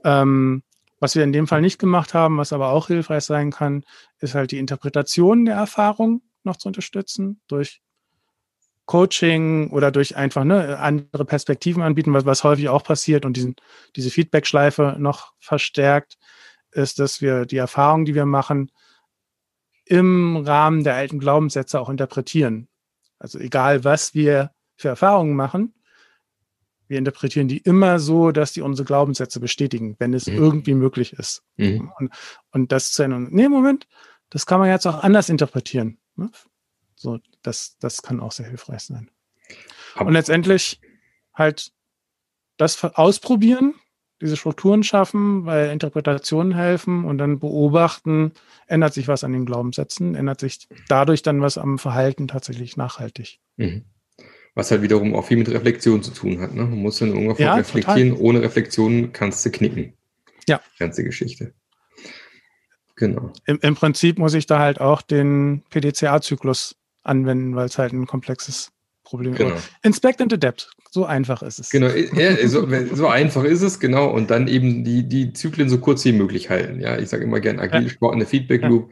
[0.04, 0.62] Ähm,
[1.00, 3.85] was wir in dem Fall nicht gemacht haben, was aber auch hilfreich sein kann,
[4.18, 7.80] ist halt die Interpretation der Erfahrung noch zu unterstützen durch
[8.87, 13.56] Coaching oder durch einfach ne, andere Perspektiven anbieten, was, was häufig auch passiert und diesen,
[13.96, 16.18] diese Feedback-Schleife noch verstärkt,
[16.72, 18.70] ist, dass wir die Erfahrungen, die wir machen,
[19.90, 22.68] im Rahmen der alten Glaubenssätze auch interpretieren.
[23.18, 25.74] Also egal, was wir für Erfahrungen machen,
[26.87, 30.37] wir interpretieren die immer so, dass die unsere Glaubenssätze bestätigen, wenn es mhm.
[30.37, 31.42] irgendwie möglich ist.
[31.57, 31.92] Mhm.
[31.98, 32.12] Und,
[32.53, 33.29] und, das zu ändern.
[33.33, 33.88] Nee, Moment,
[34.31, 35.98] das kann man jetzt auch anders interpretieren.
[36.14, 36.31] Ne?
[36.94, 39.11] So, das, das kann auch sehr hilfreich sein.
[39.96, 40.81] Aber und letztendlich
[41.35, 41.72] halt
[42.59, 43.74] das ausprobieren,
[44.20, 48.33] diese Strukturen schaffen, weil Interpretationen helfen und dann beobachten,
[48.66, 53.40] ändert sich was an den Glaubenssätzen, ändert sich dadurch dann was am Verhalten tatsächlich nachhaltig.
[53.56, 53.85] Mhm.
[54.54, 56.54] Was halt wiederum auch viel mit Reflexion zu tun hat.
[56.54, 56.62] Ne?
[56.62, 58.11] Man muss dann irgendwann ja, reflektieren.
[58.11, 58.24] Total.
[58.24, 59.94] Ohne Reflexion kannst du knicken.
[60.48, 60.61] Ja.
[60.78, 61.54] Ganze Geschichte.
[62.96, 63.33] Genau.
[63.46, 68.06] Im, Im, Prinzip muss ich da halt auch den PDCA-Zyklus anwenden, weil es halt ein
[68.06, 68.72] komplexes
[69.11, 69.35] Problem.
[69.35, 69.57] Genau.
[69.83, 70.70] Inspect and Adapt.
[70.92, 71.70] So einfach ist es.
[71.70, 74.09] Genau, ja, so, so, einfach ist es, genau.
[74.11, 76.81] Und dann eben die, die Zyklen so kurz wie möglich halten.
[76.81, 77.88] Ja, ich sage immer gern agile ja.
[77.88, 78.90] Sport in der Feedback Loop.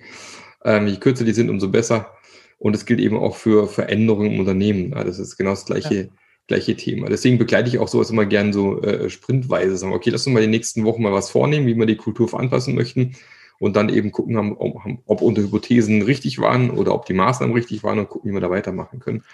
[0.64, 0.76] Ja.
[0.76, 2.12] Ähm, je kürzer die sind, umso besser.
[2.59, 4.90] Und es gilt eben auch für Veränderungen im Unternehmen.
[4.90, 6.11] Ja, das ist genau das gleiche,
[6.48, 7.09] gleiche Thema.
[7.09, 9.76] Deswegen begleite ich auch sowas immer gern so äh, sprintweise.
[9.76, 12.28] Sagen, okay, lass uns mal die nächsten Wochen mal was vornehmen, wie wir die Kultur
[12.28, 13.14] veranpassen möchten.
[13.61, 17.83] Und dann eben gucken, ob, ob unsere Hypothesen richtig waren oder ob die Maßnahmen richtig
[17.83, 19.24] waren und gucken, wie wir da weitermachen können.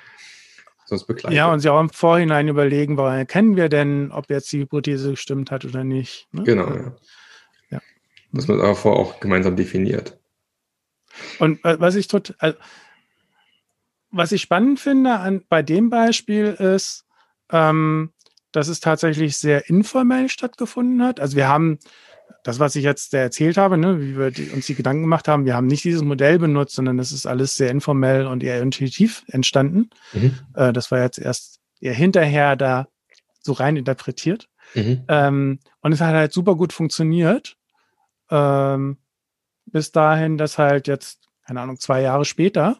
[0.86, 1.34] Sonst begleiten.
[1.34, 5.10] Ja, und sie auch im Vorhinein überlegen, woran erkennen wir denn, ob jetzt die Hypothese
[5.10, 6.28] gestimmt hat oder nicht.
[6.32, 6.42] Ne?
[6.44, 6.92] Genau, ja.
[7.70, 7.80] ja.
[8.32, 10.18] Dass man aber vorher auch gemeinsam definiert.
[11.38, 12.58] Und äh, was ich total, also,
[14.10, 17.04] was ich spannend finde an, bei dem Beispiel ist,
[17.50, 18.12] ähm,
[18.52, 21.18] dass es tatsächlich sehr informell stattgefunden hat.
[21.18, 21.78] Also wir haben
[22.44, 25.46] das, was ich jetzt erzählt habe, ne, wie wir die, uns die Gedanken gemacht haben,
[25.46, 29.24] wir haben nicht dieses Modell benutzt, sondern das ist alles sehr informell und eher intuitiv
[29.28, 29.88] entstanden.
[30.12, 30.38] Mhm.
[30.54, 32.88] Äh, das war jetzt erst eher hinterher da
[33.40, 34.48] so rein interpretiert.
[34.74, 35.04] Mhm.
[35.08, 37.56] Ähm, und es hat halt super gut funktioniert.
[38.30, 38.98] Ähm,
[39.66, 42.78] bis dahin, dass halt jetzt, keine Ahnung, zwei Jahre später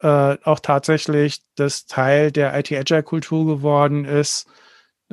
[0.00, 4.46] äh, auch tatsächlich das Teil der IT-Agile-Kultur geworden ist,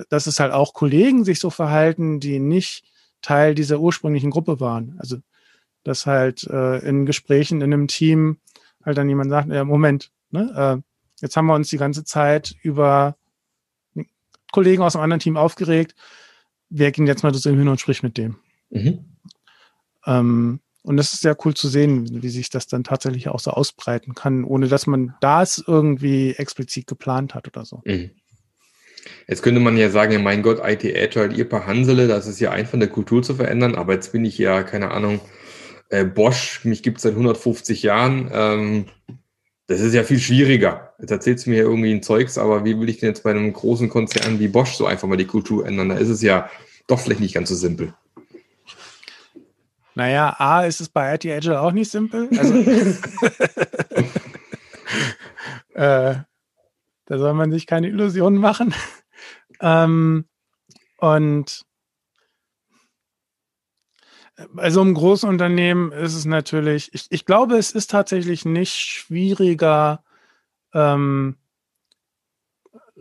[0.10, 2.84] dass es halt auch Kollegen sich so verhalten, die nicht
[3.26, 4.96] Teil dieser ursprünglichen Gruppe waren.
[5.00, 5.18] Also
[5.84, 8.38] dass halt äh, in Gesprächen in einem Team
[8.84, 10.82] halt dann jemand sagt, ja, Moment, ne, äh,
[11.22, 13.16] jetzt haben wir uns die ganze Zeit über
[14.52, 15.96] Kollegen aus einem anderen Team aufgeregt.
[16.70, 18.38] Wer ging jetzt mal zu ihm hin und spricht mit dem?
[18.70, 19.06] Mhm.
[20.06, 23.52] Ähm, und das ist sehr cool zu sehen, wie sich das dann tatsächlich auch so
[23.52, 27.82] ausbreiten kann, ohne dass man das irgendwie explizit geplant hat oder so.
[27.86, 28.12] Mhm.
[29.28, 32.40] Jetzt könnte man ja sagen, ja mein Gott, IT Agile, ihr paar Hansele, das ist
[32.40, 35.20] ja einfach eine Kultur zu verändern, aber jetzt bin ich ja, keine Ahnung,
[35.90, 38.30] äh, Bosch, mich gibt es seit 150 Jahren.
[38.34, 38.86] Ähm,
[39.68, 40.94] das ist ja viel schwieriger.
[41.00, 43.52] Jetzt erzählst du mir irgendwie ein Zeugs, aber wie will ich denn jetzt bei einem
[43.52, 45.90] großen Konzern wie Bosch so einfach mal die Kultur ändern?
[45.90, 46.50] Da ist es ja
[46.88, 47.94] doch vielleicht nicht ganz so simpel.
[49.96, 52.30] Naja, A, ist es bei IT Agile auch nicht simpel.
[52.38, 52.54] Also,
[55.74, 56.16] äh,
[57.06, 58.74] da soll man sich keine Illusionen machen.
[59.62, 60.26] ähm,
[60.98, 61.66] und
[64.50, 68.74] bei so einem großen Unternehmen ist es natürlich, ich, ich glaube, es ist tatsächlich nicht
[68.74, 70.04] schwieriger,
[70.74, 71.38] ähm,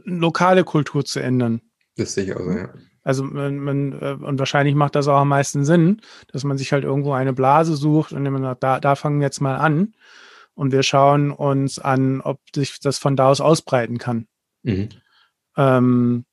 [0.04, 1.60] lokale Kultur zu ändern.
[1.96, 2.72] Das sehe ich auch, ja.
[3.02, 6.00] Also man, man, äh, und wahrscheinlich macht das auch am meisten Sinn,
[6.32, 9.26] dass man sich halt irgendwo eine Blase sucht und man sagt, da, da fangen wir
[9.26, 9.94] jetzt mal an
[10.54, 14.26] und wir schauen uns an, ob sich das von da aus ausbreiten kann.
[14.62, 14.88] Mhm.
[15.56, 16.24] Ähm,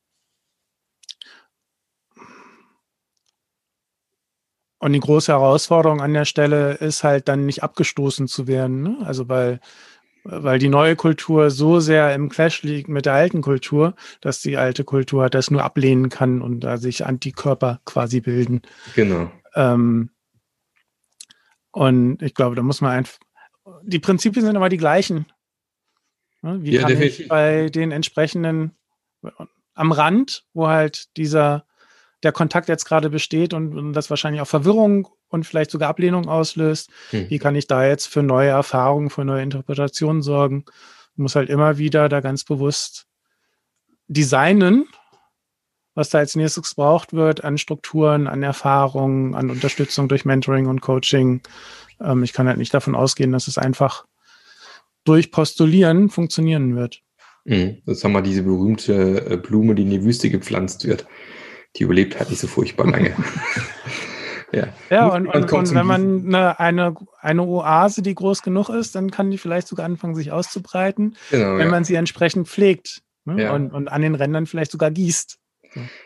[4.79, 8.81] und die große Herausforderung an der Stelle ist halt dann nicht abgestoßen zu werden.
[8.81, 8.97] Ne?
[9.05, 9.59] Also weil
[10.23, 14.57] weil die neue Kultur so sehr im Clash liegt mit der alten Kultur, dass die
[14.57, 18.61] alte Kultur das nur ablehnen kann und da sich Antikörper quasi bilden.
[18.95, 19.31] Genau.
[19.55, 20.11] Ähm,
[21.71, 23.17] und ich glaube, da muss man einfach,
[23.83, 25.25] die Prinzipien sind aber die gleichen.
[26.41, 27.19] Ne, wie ja, kann definitiv.
[27.19, 28.75] ich bei den entsprechenden
[29.73, 31.65] am Rand, wo halt dieser
[32.23, 36.27] der Kontakt jetzt gerade besteht und, und das wahrscheinlich auch Verwirrung und vielleicht sogar Ablehnung
[36.27, 36.91] auslöst.
[37.09, 37.29] Hm.
[37.29, 40.65] Wie kann ich da jetzt für neue Erfahrungen, für neue Interpretationen sorgen?
[41.13, 43.07] Ich muss halt immer wieder da ganz bewusst
[44.07, 44.87] designen,
[45.95, 50.81] was da als nächstes gebraucht wird an Strukturen, an Erfahrungen, an Unterstützung durch Mentoring und
[50.81, 51.41] Coaching.
[52.01, 54.05] Ähm, ich kann halt nicht davon ausgehen, dass es einfach
[55.03, 57.01] durch Postulieren funktionieren wird.
[57.45, 57.81] Mhm.
[57.85, 61.05] Das haben wir diese berühmte äh, Blume, die in die Wüste gepflanzt wird.
[61.75, 63.15] Die überlebt halt nicht so furchtbar lange.
[64.51, 68.95] ja, ja und, und, und wenn man eine, eine, eine Oase, die groß genug ist,
[68.95, 71.71] dann kann die vielleicht sogar anfangen, sich auszubreiten, genau, wenn ja.
[71.71, 73.43] man sie entsprechend pflegt ne?
[73.43, 73.53] ja.
[73.53, 75.37] und, und an den Rändern vielleicht sogar gießt.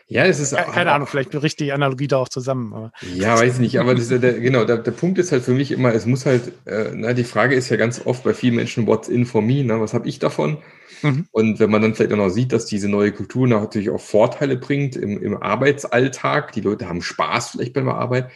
[0.06, 2.72] Ja, es ist auch, keine Ahnung, vielleicht bricht die Analogie da auch zusammen.
[2.72, 2.92] Aber.
[3.14, 5.72] Ja, weiß ich nicht, aber der, der, genau, der, der, Punkt ist halt für mich
[5.72, 8.86] immer, es muss halt, äh, na, die Frage ist ja ganz oft bei vielen Menschen,
[8.86, 10.58] what's in for me, na, was habe ich davon?
[11.02, 11.26] Mhm.
[11.32, 14.56] Und wenn man dann vielleicht auch noch sieht, dass diese neue Kultur natürlich auch Vorteile
[14.56, 18.30] bringt im, im Arbeitsalltag, die Leute haben Spaß vielleicht bei der Arbeit,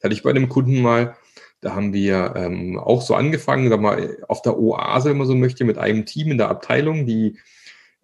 [0.00, 1.16] da hatte ich bei einem Kunden mal,
[1.62, 5.34] da haben wir ähm, auch so angefangen, sag mal, auf der Oase, wenn man so
[5.34, 7.38] möchte, mit einem Team in der Abteilung, die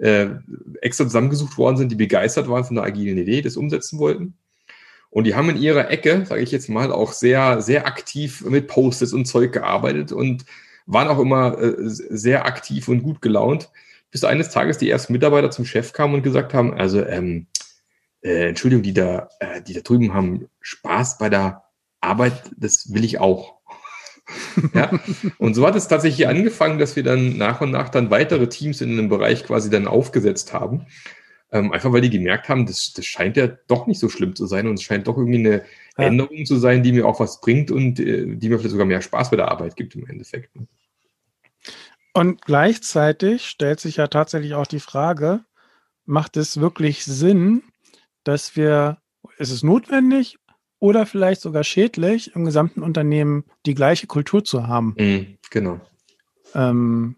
[0.01, 0.29] äh,
[0.81, 4.35] extra zusammengesucht worden sind, die begeistert waren von der agilen Idee, das umsetzen wollten.
[5.11, 8.69] Und die haben in ihrer Ecke, sage ich jetzt mal, auch sehr, sehr aktiv mit
[8.69, 10.45] Post-its und Zeug gearbeitet und
[10.87, 13.71] waren auch immer äh, sehr aktiv und gut gelaunt,
[14.11, 17.47] bis eines Tages die ersten Mitarbeiter zum Chef kamen und gesagt haben, also ähm,
[18.23, 21.65] äh, Entschuldigung, die da, äh, die da drüben haben Spaß bei der
[22.01, 23.60] Arbeit, das will ich auch.
[24.75, 24.91] Ja?
[25.39, 28.81] Und so hat es tatsächlich angefangen, dass wir dann nach und nach dann weitere Teams
[28.81, 30.87] in einem Bereich quasi dann aufgesetzt haben.
[31.53, 34.47] Ähm, einfach weil die gemerkt haben, das, das scheint ja doch nicht so schlimm zu
[34.47, 35.63] sein und es scheint doch irgendwie eine
[35.99, 36.05] ja.
[36.05, 39.03] Änderung zu sein, die mir auch was bringt und äh, die mir vielleicht sogar mehr
[39.03, 40.55] Spaß bei der Arbeit gibt im Endeffekt.
[40.55, 40.69] Ne?
[42.13, 45.45] Und gleichzeitig stellt sich ja tatsächlich auch die Frage,
[46.05, 47.63] macht es wirklich Sinn,
[48.25, 48.99] dass wir,
[49.39, 50.39] ist es notwendig
[50.81, 54.95] oder vielleicht sogar schädlich, im gesamten Unternehmen die gleiche Kultur zu haben.
[54.99, 55.81] Mhm, genau.
[56.55, 57.17] Ähm,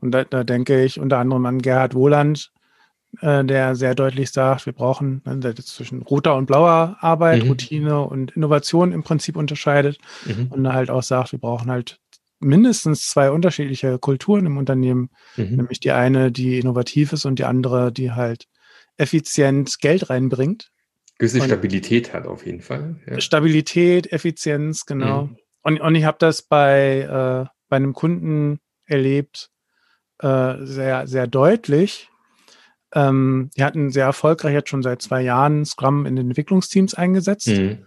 [0.00, 2.52] und da, da, denke ich unter anderem an Gerhard Wohland,
[3.20, 7.50] äh, der sehr deutlich sagt, wir brauchen, ne, zwischen roter und blauer Arbeit, mhm.
[7.50, 10.48] Routine und Innovation im Prinzip unterscheidet mhm.
[10.50, 12.00] und halt auch sagt, wir brauchen halt
[12.40, 15.56] mindestens zwei unterschiedliche Kulturen im Unternehmen, mhm.
[15.56, 18.46] nämlich die eine, die innovativ ist und die andere, die halt
[18.96, 20.70] effizient Geld reinbringt.
[21.18, 22.96] Gewisse Stabilität hat auf jeden Fall.
[23.06, 23.20] Ja.
[23.20, 25.24] Stabilität, Effizienz, genau.
[25.24, 25.36] Mhm.
[25.62, 29.50] Und, und ich habe das bei, äh, bei einem Kunden erlebt,
[30.20, 32.08] äh, sehr, sehr deutlich.
[32.94, 37.48] Ähm, die hatten sehr erfolgreich jetzt schon seit zwei Jahren Scrum in den Entwicklungsteams eingesetzt
[37.48, 37.84] mhm.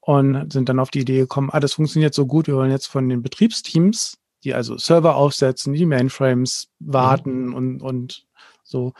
[0.00, 2.86] und sind dann auf die Idee gekommen, ah, das funktioniert so gut, wir wollen jetzt
[2.86, 7.54] von den Betriebsteams, die also Server aufsetzen, die Mainframes warten mhm.
[7.54, 8.26] und, und
[8.62, 8.92] so,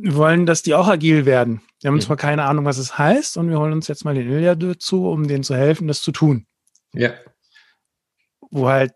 [0.00, 1.60] wir wollen, dass die auch agil werden.
[1.80, 2.00] Wir haben mhm.
[2.00, 5.08] zwar keine Ahnung, was es heißt, und wir holen uns jetzt mal den Ilja dazu,
[5.08, 6.46] um denen zu helfen, das zu tun.
[6.92, 7.12] Ja.
[8.50, 8.92] Wo halt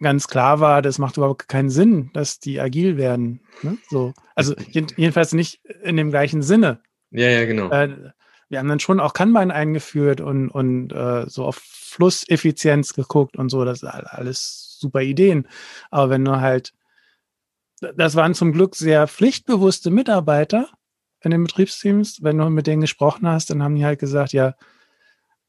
[0.00, 3.40] ganz klar war, das macht überhaupt keinen Sinn, dass die agil werden.
[3.62, 3.76] Ne?
[3.88, 4.14] So.
[4.34, 6.80] Also jedenfalls nicht in dem gleichen Sinne.
[7.10, 7.70] Ja, ja, genau.
[7.70, 8.12] Äh,
[8.48, 13.50] wir haben dann schon auch Kanban eingeführt und, und äh, so auf Flusseffizienz geguckt und
[13.50, 13.64] so.
[13.64, 15.46] Das sind alles super Ideen.
[15.90, 16.72] Aber wenn du halt
[17.80, 20.68] das waren zum Glück sehr pflichtbewusste Mitarbeiter
[21.22, 22.22] in den Betriebsteams.
[22.22, 24.54] Wenn du mit denen gesprochen hast, dann haben die halt gesagt, ja,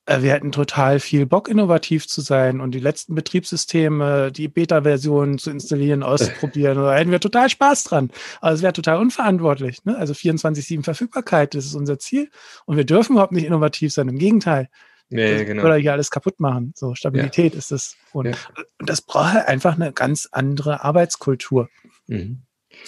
[0.05, 5.37] äh, wir hätten total viel Bock, innovativ zu sein und die letzten Betriebssysteme, die Beta-Versionen
[5.37, 6.77] zu installieren, auszuprobieren.
[6.81, 8.11] da hätten wir total Spaß dran.
[8.39, 9.83] Aber es wäre total unverantwortlich.
[9.85, 9.97] Ne?
[9.97, 12.29] Also 24-7 Verfügbarkeit, das ist unser Ziel.
[12.65, 14.09] Und wir dürfen überhaupt nicht innovativ sein.
[14.09, 14.69] Im Gegenteil.
[15.09, 15.63] Ja, ja, genau.
[15.63, 16.73] Oder hier alles kaputt machen.
[16.75, 17.59] So, Stabilität ja.
[17.59, 17.97] ist das.
[18.13, 18.33] Und, ja.
[18.79, 21.69] das braucht halt einfach eine ganz andere Arbeitskultur.
[22.11, 22.41] Mhm.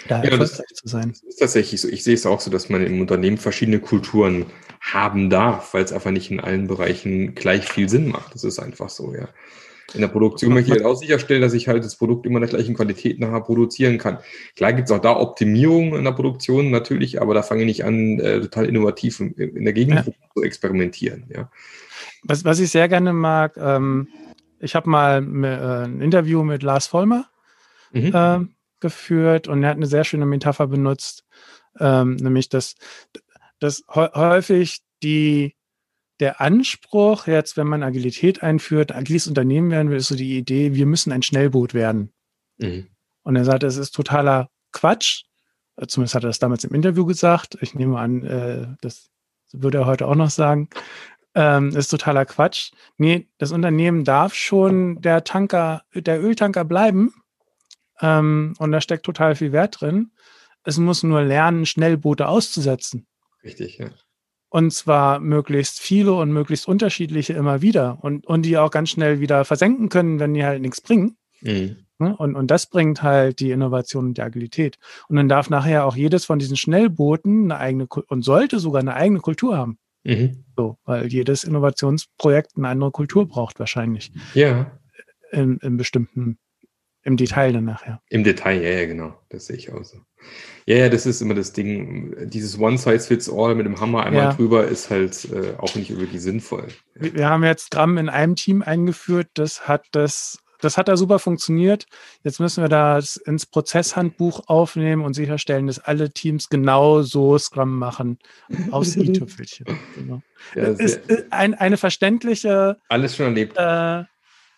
[0.08, 1.10] Da ja, das, zu sein.
[1.10, 1.88] Das ist tatsächlich so.
[1.88, 4.46] Ich sehe es auch so, dass man im Unternehmen verschiedene Kulturen
[4.80, 8.34] haben darf, weil es einfach nicht in allen Bereichen gleich viel Sinn macht.
[8.34, 9.30] Das ist einfach so, ja.
[9.94, 12.42] In der Produktion möchte ich halt auch sicherstellen, dass ich halt das Produkt immer in
[12.42, 14.18] der gleichen Qualität nachher produzieren kann.
[14.56, 17.86] Klar gibt es auch da Optimierungen in der Produktion natürlich, aber da fange ich nicht
[17.86, 20.14] an, äh, total innovativ in, der Gegend ja.
[20.34, 21.26] zu experimentieren.
[21.30, 21.52] Ja.
[22.24, 24.08] Was, was ich sehr gerne mag, ähm,
[24.60, 27.28] ich habe mal äh, ein Interview mit Lars Vollmer
[27.92, 28.12] mhm.
[28.16, 28.40] äh,
[28.84, 31.26] geführt und er hat eine sehr schöne Metapher benutzt,
[31.80, 32.76] ähm, nämlich dass,
[33.60, 35.56] dass häufig die,
[36.20, 40.76] der Anspruch jetzt, wenn man Agilität einführt, agiles Unternehmen werden will, ist so die Idee,
[40.76, 42.14] wir müssen ein Schnellboot werden.
[42.58, 42.88] Mhm.
[43.24, 45.24] Und er sagt, es ist totaler Quatsch.
[45.88, 47.58] Zumindest hat er das damals im Interview gesagt.
[47.62, 49.10] Ich nehme an, äh, das
[49.52, 50.70] würde er heute auch noch sagen.
[51.36, 52.72] Ähm, ist totaler Quatsch.
[52.98, 57.14] Nee, das Unternehmen darf schon der Tanker, der Öltanker bleiben,
[58.04, 60.12] ähm, und da steckt total viel Wert drin.
[60.64, 63.08] Es muss nur lernen, Schnellboote auszusetzen.
[63.44, 63.90] Richtig, ja.
[64.50, 69.20] Und zwar möglichst viele und möglichst unterschiedliche immer wieder und, und die auch ganz schnell
[69.20, 71.18] wieder versenken können, wenn die halt nichts bringen.
[71.42, 71.78] Mhm.
[71.98, 72.16] Ne?
[72.16, 74.78] Und, und das bringt halt die Innovation und die Agilität.
[75.08, 78.94] Und dann darf nachher auch jedes von diesen Schnellbooten eine eigene und sollte sogar eine
[78.94, 79.80] eigene Kultur haben.
[80.04, 80.44] Mhm.
[80.56, 84.12] So, weil jedes Innovationsprojekt eine andere Kultur braucht wahrscheinlich.
[84.34, 84.72] Ja.
[85.32, 86.38] In, in bestimmten,
[87.04, 88.02] im Detail dann nachher.
[88.10, 89.14] Im Detail, ja, ja, genau.
[89.30, 89.98] Das sehe ich auch so.
[90.66, 92.16] Ja, ja, das ist immer das Ding.
[92.30, 94.34] Dieses One-Size-Fits-All mit dem Hammer einmal ja.
[94.34, 96.68] drüber ist halt äh, auch nicht wirklich sinnvoll.
[96.96, 97.14] Ja.
[97.14, 101.20] Wir haben jetzt Gramm in einem Team eingeführt, das hat das das hat da super
[101.20, 101.88] funktioniert.
[102.24, 107.78] Jetzt müssen wir das ins Prozesshandbuch aufnehmen und sicherstellen, dass alle Teams genau so Scrum
[107.78, 108.18] machen.
[108.72, 109.66] Aus i-Tüpfelchen.
[109.96, 110.22] Genau.
[110.56, 113.58] Ja, ist ein, eine verständliche alles schon erlebt.
[113.58, 114.06] Äh,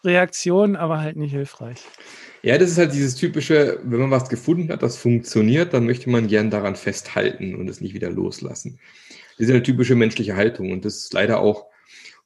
[0.04, 1.82] Reaktion, aber halt nicht hilfreich.
[2.46, 6.12] Ja, das ist halt dieses typische, wenn man was gefunden hat, das funktioniert, dann möchte
[6.12, 8.80] man gern daran festhalten und es nicht wieder loslassen.
[9.40, 11.66] Das ist eine typische menschliche Haltung und das ist leider auch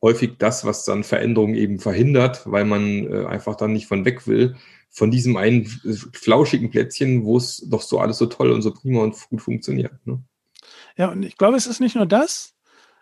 [0.01, 4.27] häufig das, was dann Veränderungen eben verhindert, weil man äh, einfach dann nicht von weg
[4.27, 4.57] will,
[4.89, 5.65] von diesem einen
[6.11, 10.05] flauschigen Plätzchen, wo es doch so alles so toll und so prima und gut funktioniert.
[10.05, 10.21] Ne?
[10.97, 12.55] Ja, und ich glaube, es ist nicht nur das.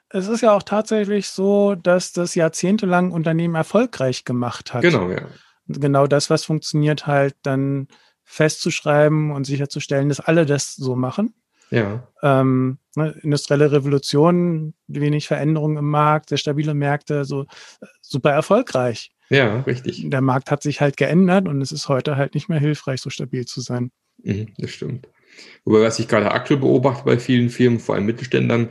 [0.09, 4.83] Es ist ja auch tatsächlich so, dass das jahrzehntelang Unternehmen erfolgreich gemacht hat.
[4.83, 5.27] Genau, ja.
[5.67, 7.87] Genau das, was funktioniert, halt dann
[8.23, 11.33] festzuschreiben und sicherzustellen, dass alle das so machen.
[11.69, 12.07] Ja.
[12.23, 17.45] Ähm, ne, industrielle Revolution, wenig Veränderungen im Markt, sehr stabile Märkte, so
[18.01, 19.11] super erfolgreich.
[19.29, 20.09] Ja, richtig.
[20.09, 23.09] Der Markt hat sich halt geändert und es ist heute halt nicht mehr hilfreich, so
[23.09, 23.91] stabil zu sein.
[24.23, 25.09] Mhm, das stimmt.
[25.65, 28.69] Wobei, was ich gerade aktuell beobachte bei vielen Firmen, vor allem Mittelständlern,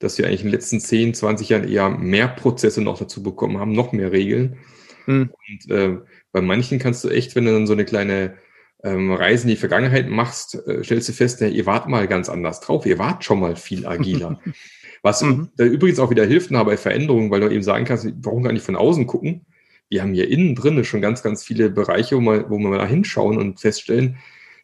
[0.00, 3.58] dass wir eigentlich in den letzten 10, 20 Jahren eher mehr Prozesse noch dazu bekommen
[3.58, 4.58] haben, noch mehr Regeln.
[5.06, 5.30] Mhm.
[5.48, 5.98] Und äh,
[6.32, 8.34] bei manchen kannst du echt, wenn du dann so eine kleine
[8.82, 12.28] ähm, Reisen in die Vergangenheit machst, äh, stellst du fest, ja, ihr wart mal ganz
[12.28, 14.40] anders drauf, ihr wart schon mal viel agiler.
[15.02, 15.50] Was mhm.
[15.56, 18.52] da übrigens auch wieder hilft bei Veränderungen, weil du eben sagen kannst, wir brauchen gar
[18.52, 19.46] nicht von außen gucken.
[19.88, 22.86] Wir haben hier innen drin schon ganz, ganz viele Bereiche, wo wir, wo wir mal
[22.86, 24.18] hinschauen und feststellen,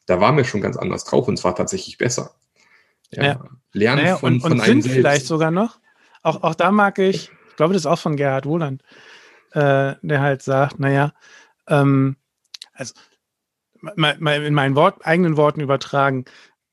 [0.06, 2.36] da waren wir schon ganz anders drauf und es war tatsächlich besser.
[3.10, 3.44] Ja, ja.
[3.72, 4.96] Lernen naja, von, und, von und einem sind selbst.
[4.96, 5.80] vielleicht sogar noch.
[6.22, 8.82] Auch, auch da mag ich, ich glaube, das ist auch von Gerhard Wohland,
[9.52, 11.12] äh, der halt sagt, naja,
[11.68, 12.16] ähm,
[12.72, 12.94] also
[13.80, 16.24] mal, in meinen Wort, eigenen Worten übertragen,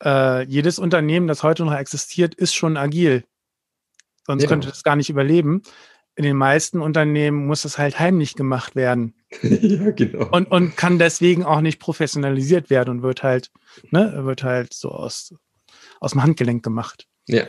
[0.04, 3.24] äh, jedes Unternehmen, das heute noch existiert, ist schon agil.
[4.26, 4.50] Sonst ja.
[4.50, 5.62] könnte es gar nicht überleben.
[6.16, 9.16] In den meisten Unternehmen muss es halt heimlich gemacht werden.
[9.42, 10.30] ja, genau.
[10.32, 13.52] Und, und kann deswegen auch nicht professionalisiert werden und wird halt,
[13.92, 15.36] ne, wird halt so aus,
[16.00, 17.08] aus dem Handgelenk gemacht.
[17.28, 17.48] Ja.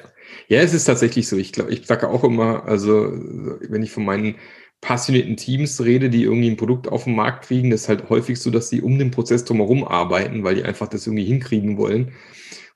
[0.49, 1.37] Ja, es ist tatsächlich so.
[1.37, 4.37] Ich glaube, ich sage auch immer, also wenn ich von meinen
[4.81, 8.39] passionierten Teams rede, die irgendwie ein Produkt auf den Markt kriegen, das ist halt häufig
[8.41, 12.13] so, dass sie um den Prozess drumherum arbeiten, weil die einfach das irgendwie hinkriegen wollen.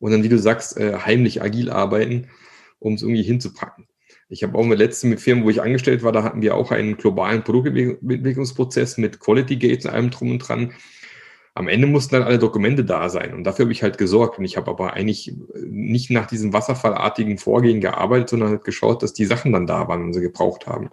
[0.00, 2.28] Und dann, wie du sagst, äh, heimlich agil arbeiten,
[2.78, 3.86] um es irgendwie hinzupacken.
[4.30, 6.96] Ich habe auch mit letzten Firmen, wo ich angestellt war, da hatten wir auch einen
[6.96, 10.72] globalen Produktentwicklungsprozess mit Quality Gates und allem drum und dran.
[11.54, 14.38] Am Ende mussten dann alle Dokumente da sein und dafür habe ich halt gesorgt.
[14.38, 19.12] Und ich habe aber eigentlich nicht nach diesem wasserfallartigen Vorgehen gearbeitet, sondern halt geschaut, dass
[19.12, 20.90] die Sachen dann da waren und sie gebraucht haben.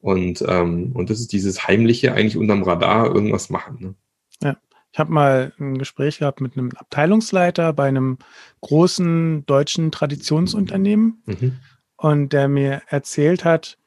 [0.00, 3.78] Und, ähm, und das ist dieses heimliche, eigentlich unterm Radar irgendwas machen.
[3.80, 3.94] Ne?
[4.42, 4.56] Ja.
[4.92, 8.18] Ich habe mal ein Gespräch gehabt mit einem Abteilungsleiter bei einem
[8.62, 11.58] großen deutschen Traditionsunternehmen mhm.
[11.96, 13.78] und der mir erzählt hat,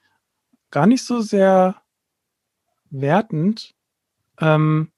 [0.69, 1.81] gar nicht so sehr
[2.91, 3.73] wertend,
[4.39, 4.91] ähm,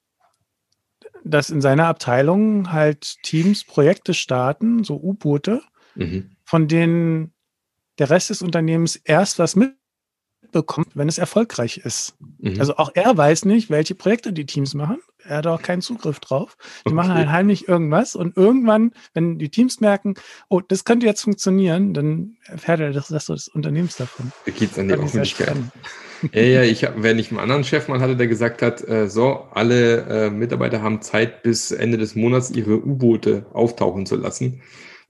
[1.23, 5.61] dass in seiner Abteilung halt Teams Projekte starten, so U-Boote,
[5.95, 6.31] mhm.
[6.43, 7.33] von denen
[7.99, 9.75] der Rest des Unternehmens erst was mit
[10.51, 12.15] bekommt, wenn es erfolgreich ist.
[12.39, 12.59] Mhm.
[12.59, 14.99] Also auch er weiß nicht, welche Projekte die Teams machen.
[15.23, 16.57] Er hat auch keinen Zugriff drauf.
[16.85, 16.95] Die okay.
[16.95, 20.15] machen halt heimlich irgendwas und irgendwann, wenn die Teams merken,
[20.49, 24.31] oh, das könnte jetzt funktionieren, dann erfährt er das Rest des Unternehmens davon.
[24.45, 25.55] Da geht es an die Öffentlichkeit.
[26.33, 29.09] Ja, ja, ich hab, wenn ich einen anderen Chef mal hatte, der gesagt hat, äh,
[29.09, 34.61] so, alle äh, Mitarbeiter haben Zeit, bis Ende des Monats ihre U-Boote auftauchen zu lassen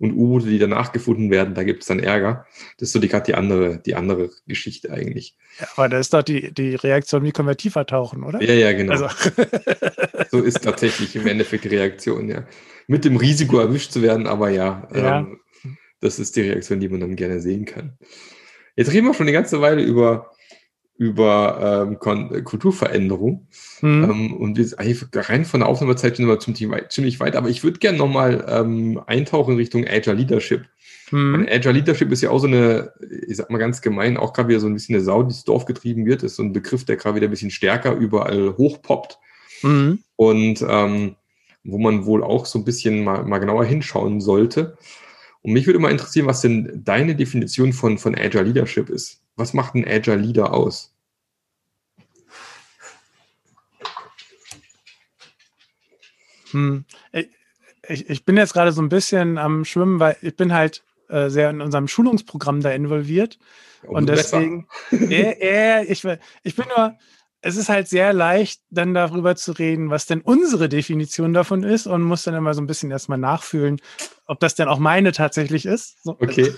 [0.01, 2.47] und U-Boote, die danach gefunden werden, da gibt es dann Ärger.
[2.79, 5.35] Das ist so die, gerade die andere, die andere Geschichte eigentlich.
[5.59, 8.41] Ja, aber da ist doch die, die Reaktion, wie können wir tiefer tauchen, oder?
[8.41, 8.93] Ja, ja, genau.
[8.93, 9.09] Also.
[10.31, 12.47] so ist tatsächlich im Endeffekt die Reaktion, ja.
[12.87, 15.19] Mit dem Risiko erwischt zu werden, aber ja, ja.
[15.19, 15.39] Ähm,
[15.99, 17.95] das ist die Reaktion, die man dann gerne sehen kann.
[18.75, 20.31] Jetzt reden wir schon eine ganze Weile über
[21.01, 21.97] über ähm,
[22.43, 23.47] Kulturveränderung.
[23.81, 24.03] Mhm.
[24.03, 24.77] Ähm, und wir sind
[25.15, 28.45] rein von der Aufnahmezeit sind wir zum Thema ziemlich weit, aber ich würde gerne nochmal
[28.47, 30.67] ähm, eintauchen in Richtung Agile Leadership.
[31.09, 31.47] Mhm.
[31.49, 32.93] Agile Leadership ist ja auch so eine,
[33.27, 35.43] ich sag mal ganz gemein, auch gerade wieder so ein bisschen eine Sau, die ins
[35.43, 36.21] Dorf getrieben wird.
[36.21, 39.17] Ist so ein Begriff, der gerade wieder ein bisschen stärker überall hochpoppt.
[39.63, 40.03] Mhm.
[40.17, 41.15] Und ähm,
[41.63, 44.77] wo man wohl auch so ein bisschen mal, mal genauer hinschauen sollte.
[45.41, 49.23] Und mich würde mal interessieren, was denn deine Definition von, von Agile Leadership ist.
[49.35, 50.90] Was macht ein Agile Leader aus?
[56.51, 56.85] Hm.
[57.87, 61.29] Ich, ich bin jetzt gerade so ein bisschen am Schwimmen, weil ich bin halt äh,
[61.29, 63.37] sehr in unserem Schulungsprogramm da involviert.
[63.83, 66.05] Um und deswegen, ja, ja, ich,
[66.43, 66.97] ich bin nur,
[67.41, 71.87] es ist halt sehr leicht, dann darüber zu reden, was denn unsere Definition davon ist
[71.87, 73.81] und muss dann immer so ein bisschen erstmal nachfühlen,
[74.25, 76.03] ob das denn auch meine tatsächlich ist.
[76.03, 76.11] So.
[76.11, 76.53] Okay.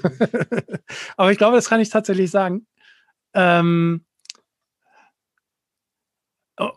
[1.17, 2.67] Aber ich glaube, das kann ich tatsächlich sagen.
[3.33, 4.05] Ähm,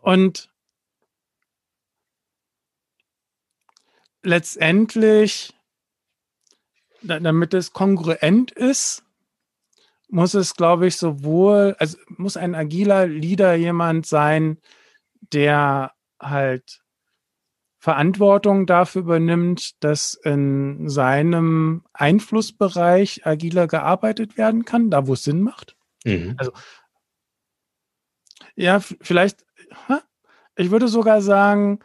[0.03, 0.49] und
[4.27, 5.55] letztendlich,
[7.03, 9.05] damit es kongruent ist,
[10.09, 14.59] muss es, glaube ich, sowohl, also muss ein agiler Leader jemand sein,
[15.33, 16.83] der halt
[17.79, 25.43] Verantwortung dafür übernimmt, dass in seinem Einflussbereich agiler gearbeitet werden kann, da wo es Sinn
[25.43, 25.77] macht.
[26.05, 26.35] Mhm.
[26.37, 26.53] Also
[28.57, 29.45] ja, vielleicht,
[30.57, 31.81] ich würde sogar sagen,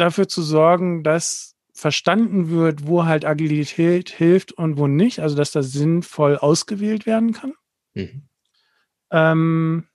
[0.00, 5.50] dafür zu sorgen, dass verstanden wird, wo halt Agilität hilft und wo nicht, also dass
[5.50, 7.54] das sinnvoll ausgewählt werden kann.
[7.94, 8.28] Mhm.
[9.10, 9.88] Ähm,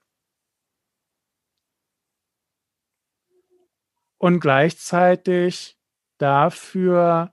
[4.18, 5.78] und gleichzeitig
[6.18, 7.32] dafür,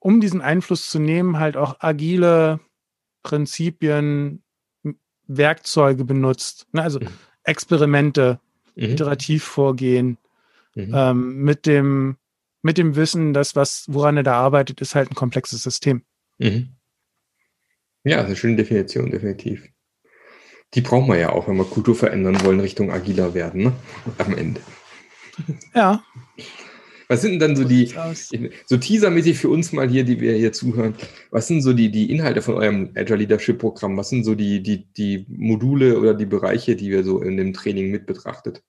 [0.00, 2.60] um diesen Einfluss zu nehmen, halt auch agile
[3.22, 4.42] Prinzipien,
[5.28, 6.66] Werkzeuge benutzt.
[6.72, 6.82] Ne?
[6.82, 7.08] Also mhm.
[7.44, 8.40] Experimente,
[8.74, 8.84] mhm.
[8.84, 10.18] iterativ vorgehen,
[10.74, 10.92] mhm.
[10.94, 12.16] ähm, mit dem
[12.62, 16.02] mit dem Wissen, dass was, woran er da arbeitet, ist halt ein komplexes System.
[16.38, 16.76] Mhm.
[18.04, 19.68] Ja, das ist eine schöne Definition, definitiv.
[20.74, 23.72] Die brauchen wir ja auch, wenn wir Kultur verändern wollen, Richtung agiler werden, ne?
[24.18, 24.60] Am Ende.
[25.74, 26.04] Ja.
[27.08, 27.92] Was sind denn dann so die,
[28.66, 30.94] so teasermäßig für uns mal hier, die wir hier zuhören,
[31.30, 33.96] was sind so die, die Inhalte von eurem Agile Leadership Programm?
[33.96, 37.54] Was sind so die, die, die Module oder die Bereiche, die wir so in dem
[37.54, 38.62] Training mit betrachtet?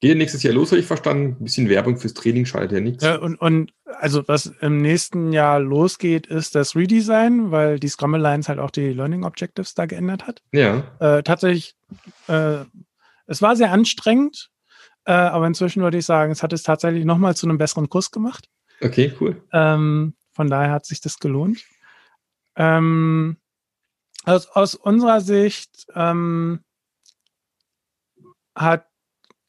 [0.00, 1.36] Geht nächstes Jahr los, habe ich verstanden.
[1.38, 3.04] Ein bisschen Werbung fürs Training schadet ja nichts.
[3.04, 8.14] Ja, und, und also was im nächsten Jahr losgeht, ist das Redesign, weil die Scrum
[8.14, 10.42] Alliance halt auch die Learning Objectives da geändert hat.
[10.52, 10.84] Ja.
[11.00, 11.76] Äh, tatsächlich,
[12.28, 12.64] äh,
[13.26, 14.50] es war sehr anstrengend,
[15.04, 18.10] äh, aber inzwischen würde ich sagen, es hat es tatsächlich nochmal zu einem besseren Kurs
[18.10, 18.48] gemacht.
[18.80, 19.42] Okay, cool.
[19.52, 21.62] Ähm, von daher hat sich das gelohnt.
[22.56, 23.36] Ähm,
[24.24, 26.60] aus, aus unserer Sicht ähm,
[28.54, 28.89] hat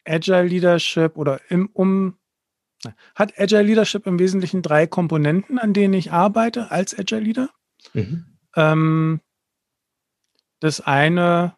[0.06, 2.18] Agile Leadership oder im, um,
[3.16, 7.50] hat Agile Leadership im Wesentlichen drei Komponenten, an denen ich arbeite als Agile Leader.
[7.94, 8.26] Mhm.
[8.56, 9.22] Ähm,
[10.60, 11.56] das eine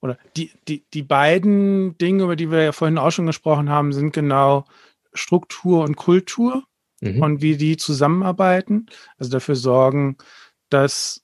[0.00, 3.92] oder die, die, die beiden Dinge, über die wir ja vorhin auch schon gesprochen haben,
[3.92, 4.64] sind genau
[5.14, 6.64] Struktur und Kultur
[7.00, 7.22] mhm.
[7.22, 8.86] und wie die zusammenarbeiten.
[9.16, 10.16] Also dafür sorgen,
[10.70, 11.22] dass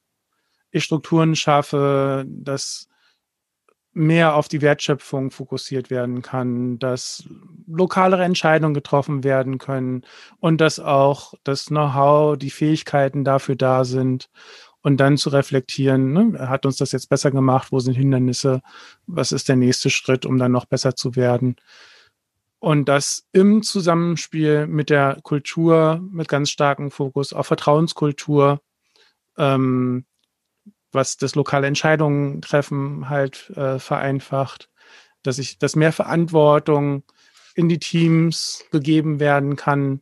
[0.70, 2.87] ich Strukturen schaffe, dass
[3.92, 7.28] mehr auf die Wertschöpfung fokussiert werden kann, dass
[7.66, 10.02] lokalere Entscheidungen getroffen werden können
[10.40, 14.30] und dass auch das Know-how, die Fähigkeiten dafür da sind
[14.82, 18.62] und dann zu reflektieren, ne, hat uns das jetzt besser gemacht, wo sind Hindernisse,
[19.06, 21.56] was ist der nächste Schritt, um dann noch besser zu werden.
[22.60, 28.60] Und das im Zusammenspiel mit der Kultur, mit ganz starkem Fokus auf Vertrauenskultur,
[29.36, 30.04] ähm,
[30.92, 34.70] was das lokale Entscheidungen treffen halt äh, vereinfacht,
[35.22, 37.02] dass ich, dass mehr Verantwortung
[37.54, 40.00] in die Teams gegeben werden kann,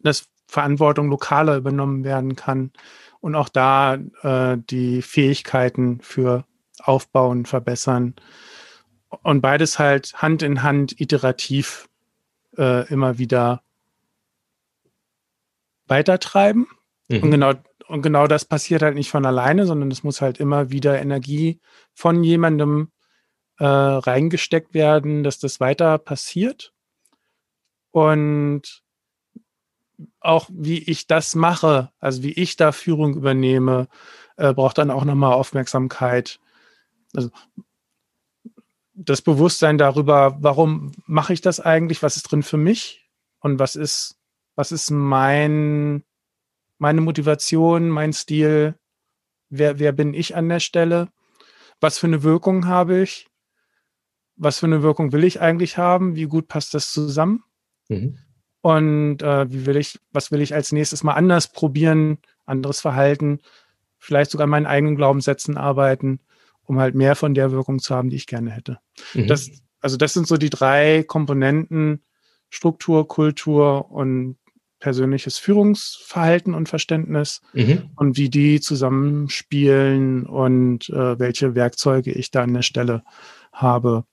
[0.00, 2.72] dass Verantwortung lokaler übernommen werden kann
[3.20, 6.44] und auch da äh, die Fähigkeiten für
[6.78, 8.14] aufbauen, verbessern
[9.22, 11.88] und beides halt Hand in Hand iterativ
[12.58, 13.62] äh, immer wieder
[15.86, 16.66] weitertreiben.
[17.08, 17.22] Mhm.
[17.22, 17.52] Und genau
[17.86, 21.60] und genau das passiert halt nicht von alleine, sondern es muss halt immer wieder Energie
[21.92, 22.90] von jemandem
[23.58, 26.72] äh, reingesteckt werden, dass das weiter passiert.
[27.90, 28.82] Und
[30.20, 33.88] auch wie ich das mache, also wie ich da Führung übernehme,
[34.36, 36.40] äh, braucht dann auch nochmal Aufmerksamkeit.
[37.14, 37.30] Also
[38.94, 43.08] das Bewusstsein darüber, warum mache ich das eigentlich, was ist drin für mich
[43.40, 44.16] und was ist,
[44.56, 46.04] was ist mein
[46.84, 48.74] meine Motivation, mein Stil,
[49.48, 51.08] wer, wer bin ich an der Stelle,
[51.80, 53.26] was für eine Wirkung habe ich,
[54.36, 57.42] was für eine Wirkung will ich eigentlich haben, wie gut passt das zusammen
[57.88, 58.18] mhm.
[58.60, 63.40] und äh, wie will ich, was will ich als nächstes mal anders probieren, anderes Verhalten,
[63.96, 66.20] vielleicht sogar meinen eigenen Glaubenssätzen arbeiten,
[66.64, 68.78] um halt mehr von der Wirkung zu haben, die ich gerne hätte.
[69.14, 69.26] Mhm.
[69.26, 72.04] Das, also das sind so die drei Komponenten,
[72.50, 74.36] Struktur, Kultur und
[74.84, 77.88] persönliches Führungsverhalten und Verständnis mhm.
[77.96, 83.02] und wie die zusammenspielen und äh, welche Werkzeuge ich da an der Stelle
[83.50, 84.04] habe.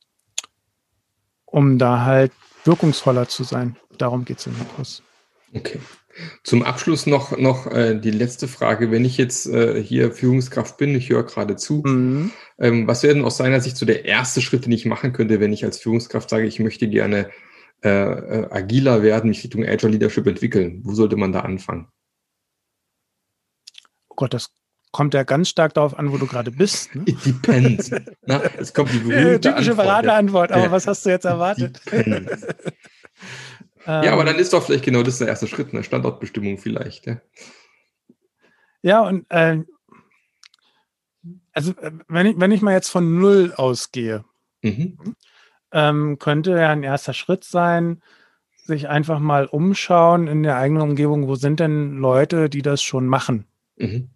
[1.46, 2.32] um da halt
[2.64, 3.76] wirkungsvoller zu sein.
[3.98, 5.04] Darum geht es in dem Kurs.
[5.54, 5.80] Okay.
[6.46, 8.92] Zum Abschluss noch, noch äh, die letzte Frage.
[8.92, 12.32] Wenn ich jetzt äh, hier Führungskraft bin, ich höre gerade zu, mhm.
[12.60, 15.42] ähm, was wäre denn aus seiner Sicht so der erste Schritt, den ich machen könnte,
[15.42, 17.30] wenn ich als Führungskraft sage, ich möchte gerne
[17.84, 20.82] äh, äh, agiler werden, mich Richtung Agile Leadership entwickeln?
[20.84, 21.88] Wo sollte man da anfangen?
[24.10, 24.52] Oh Gott, das
[24.92, 26.94] kommt ja ganz stark darauf an, wo du gerade bist.
[26.96, 27.04] Ne?
[27.06, 27.92] It depends.
[28.26, 31.82] Na, es kommt die berühmte Typische Beraterantwort, aber was hast du jetzt erwartet?
[33.86, 37.08] ja, aber dann ist doch vielleicht genau das der erste Schritt, eine Standortbestimmung vielleicht.
[37.08, 37.22] Ja,
[38.82, 39.64] ja und äh,
[41.54, 44.26] also äh, wenn ich, wenn ich mal jetzt von null ausgehe,
[44.62, 45.16] mhm.
[45.72, 48.02] Ähm, könnte ja ein erster Schritt sein,
[48.64, 53.08] sich einfach mal umschauen in der eigenen Umgebung, wo sind denn Leute, die das schon
[53.08, 53.46] machen?
[53.78, 54.10] Mhm.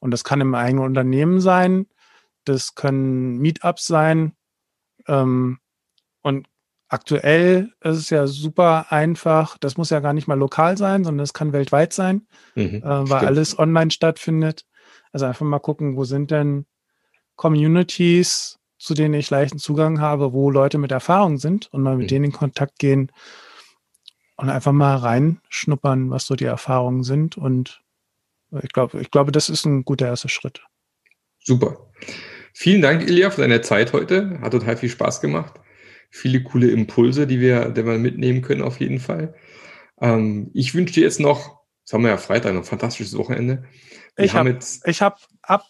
[0.00, 1.86] Und das kann im eigenen Unternehmen sein,
[2.44, 4.32] das können Meetups sein.
[5.08, 5.58] Ähm,
[6.22, 6.48] und
[6.88, 9.58] aktuell ist es ja super einfach.
[9.58, 12.82] Das muss ja gar nicht mal lokal sein, sondern es kann weltweit sein, mhm, äh,
[12.82, 13.22] weil stimmt.
[13.22, 14.64] alles online stattfindet.
[15.12, 16.66] Also einfach mal gucken, wo sind denn
[17.36, 22.06] Communities, zu denen ich leichten Zugang habe, wo Leute mit Erfahrung sind und mal mit
[22.06, 22.08] mhm.
[22.08, 23.10] denen in Kontakt gehen
[24.36, 27.82] und einfach mal reinschnuppern, was so die Erfahrungen sind und
[28.62, 30.62] ich glaube, ich glaube, das ist ein guter erster Schritt.
[31.40, 31.90] Super.
[32.52, 34.38] Vielen Dank, Ilja, für deine Zeit heute.
[34.40, 35.54] Hat total viel Spaß gemacht.
[36.10, 39.34] Viele coole Impulse, die wir, die wir mitnehmen können, auf jeden Fall.
[40.00, 43.64] Ähm, ich wünsche dir jetzt noch, das haben wir ja Freitag, ein fantastisches Wochenende.
[44.14, 44.56] Wir ich habe
[44.94, 45.64] hab ab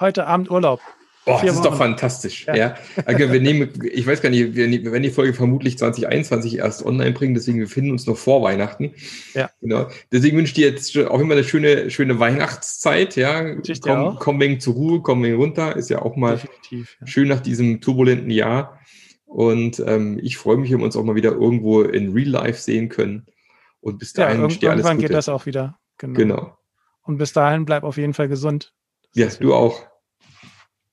[0.00, 0.80] heute Abend Urlaub.
[1.26, 2.46] Boah, das ist doch fantastisch.
[2.46, 2.54] Ja.
[2.54, 2.74] ja.
[3.04, 7.10] Also wir nehmen, ich weiß gar nicht, wir werden die Folge vermutlich 2021 erst online
[7.10, 8.94] bringen, deswegen wir finden uns noch vor Weihnachten.
[9.34, 9.50] Ja.
[9.60, 9.88] Genau.
[10.12, 13.16] Deswegen wünsche ich dir jetzt auch immer eine schöne, schöne Weihnachtszeit.
[13.16, 13.56] Ja.
[13.80, 15.74] Komm, komm wegen zur Ruhe, komm wegen runter.
[15.74, 16.78] Ist ja auch mal ja.
[17.04, 18.78] schön nach diesem turbulenten Jahr.
[19.24, 22.60] Und ähm, ich freue mich, wenn wir uns auch mal wieder irgendwo in Real Life
[22.60, 23.26] sehen können.
[23.80, 25.76] Und bis dahin ja, dir alles Irgendwann geht das auch wieder.
[25.98, 26.16] Genau.
[26.16, 26.58] genau.
[27.02, 28.72] Und bis dahin bleib auf jeden Fall gesund.
[29.16, 29.86] Das ja, du auch.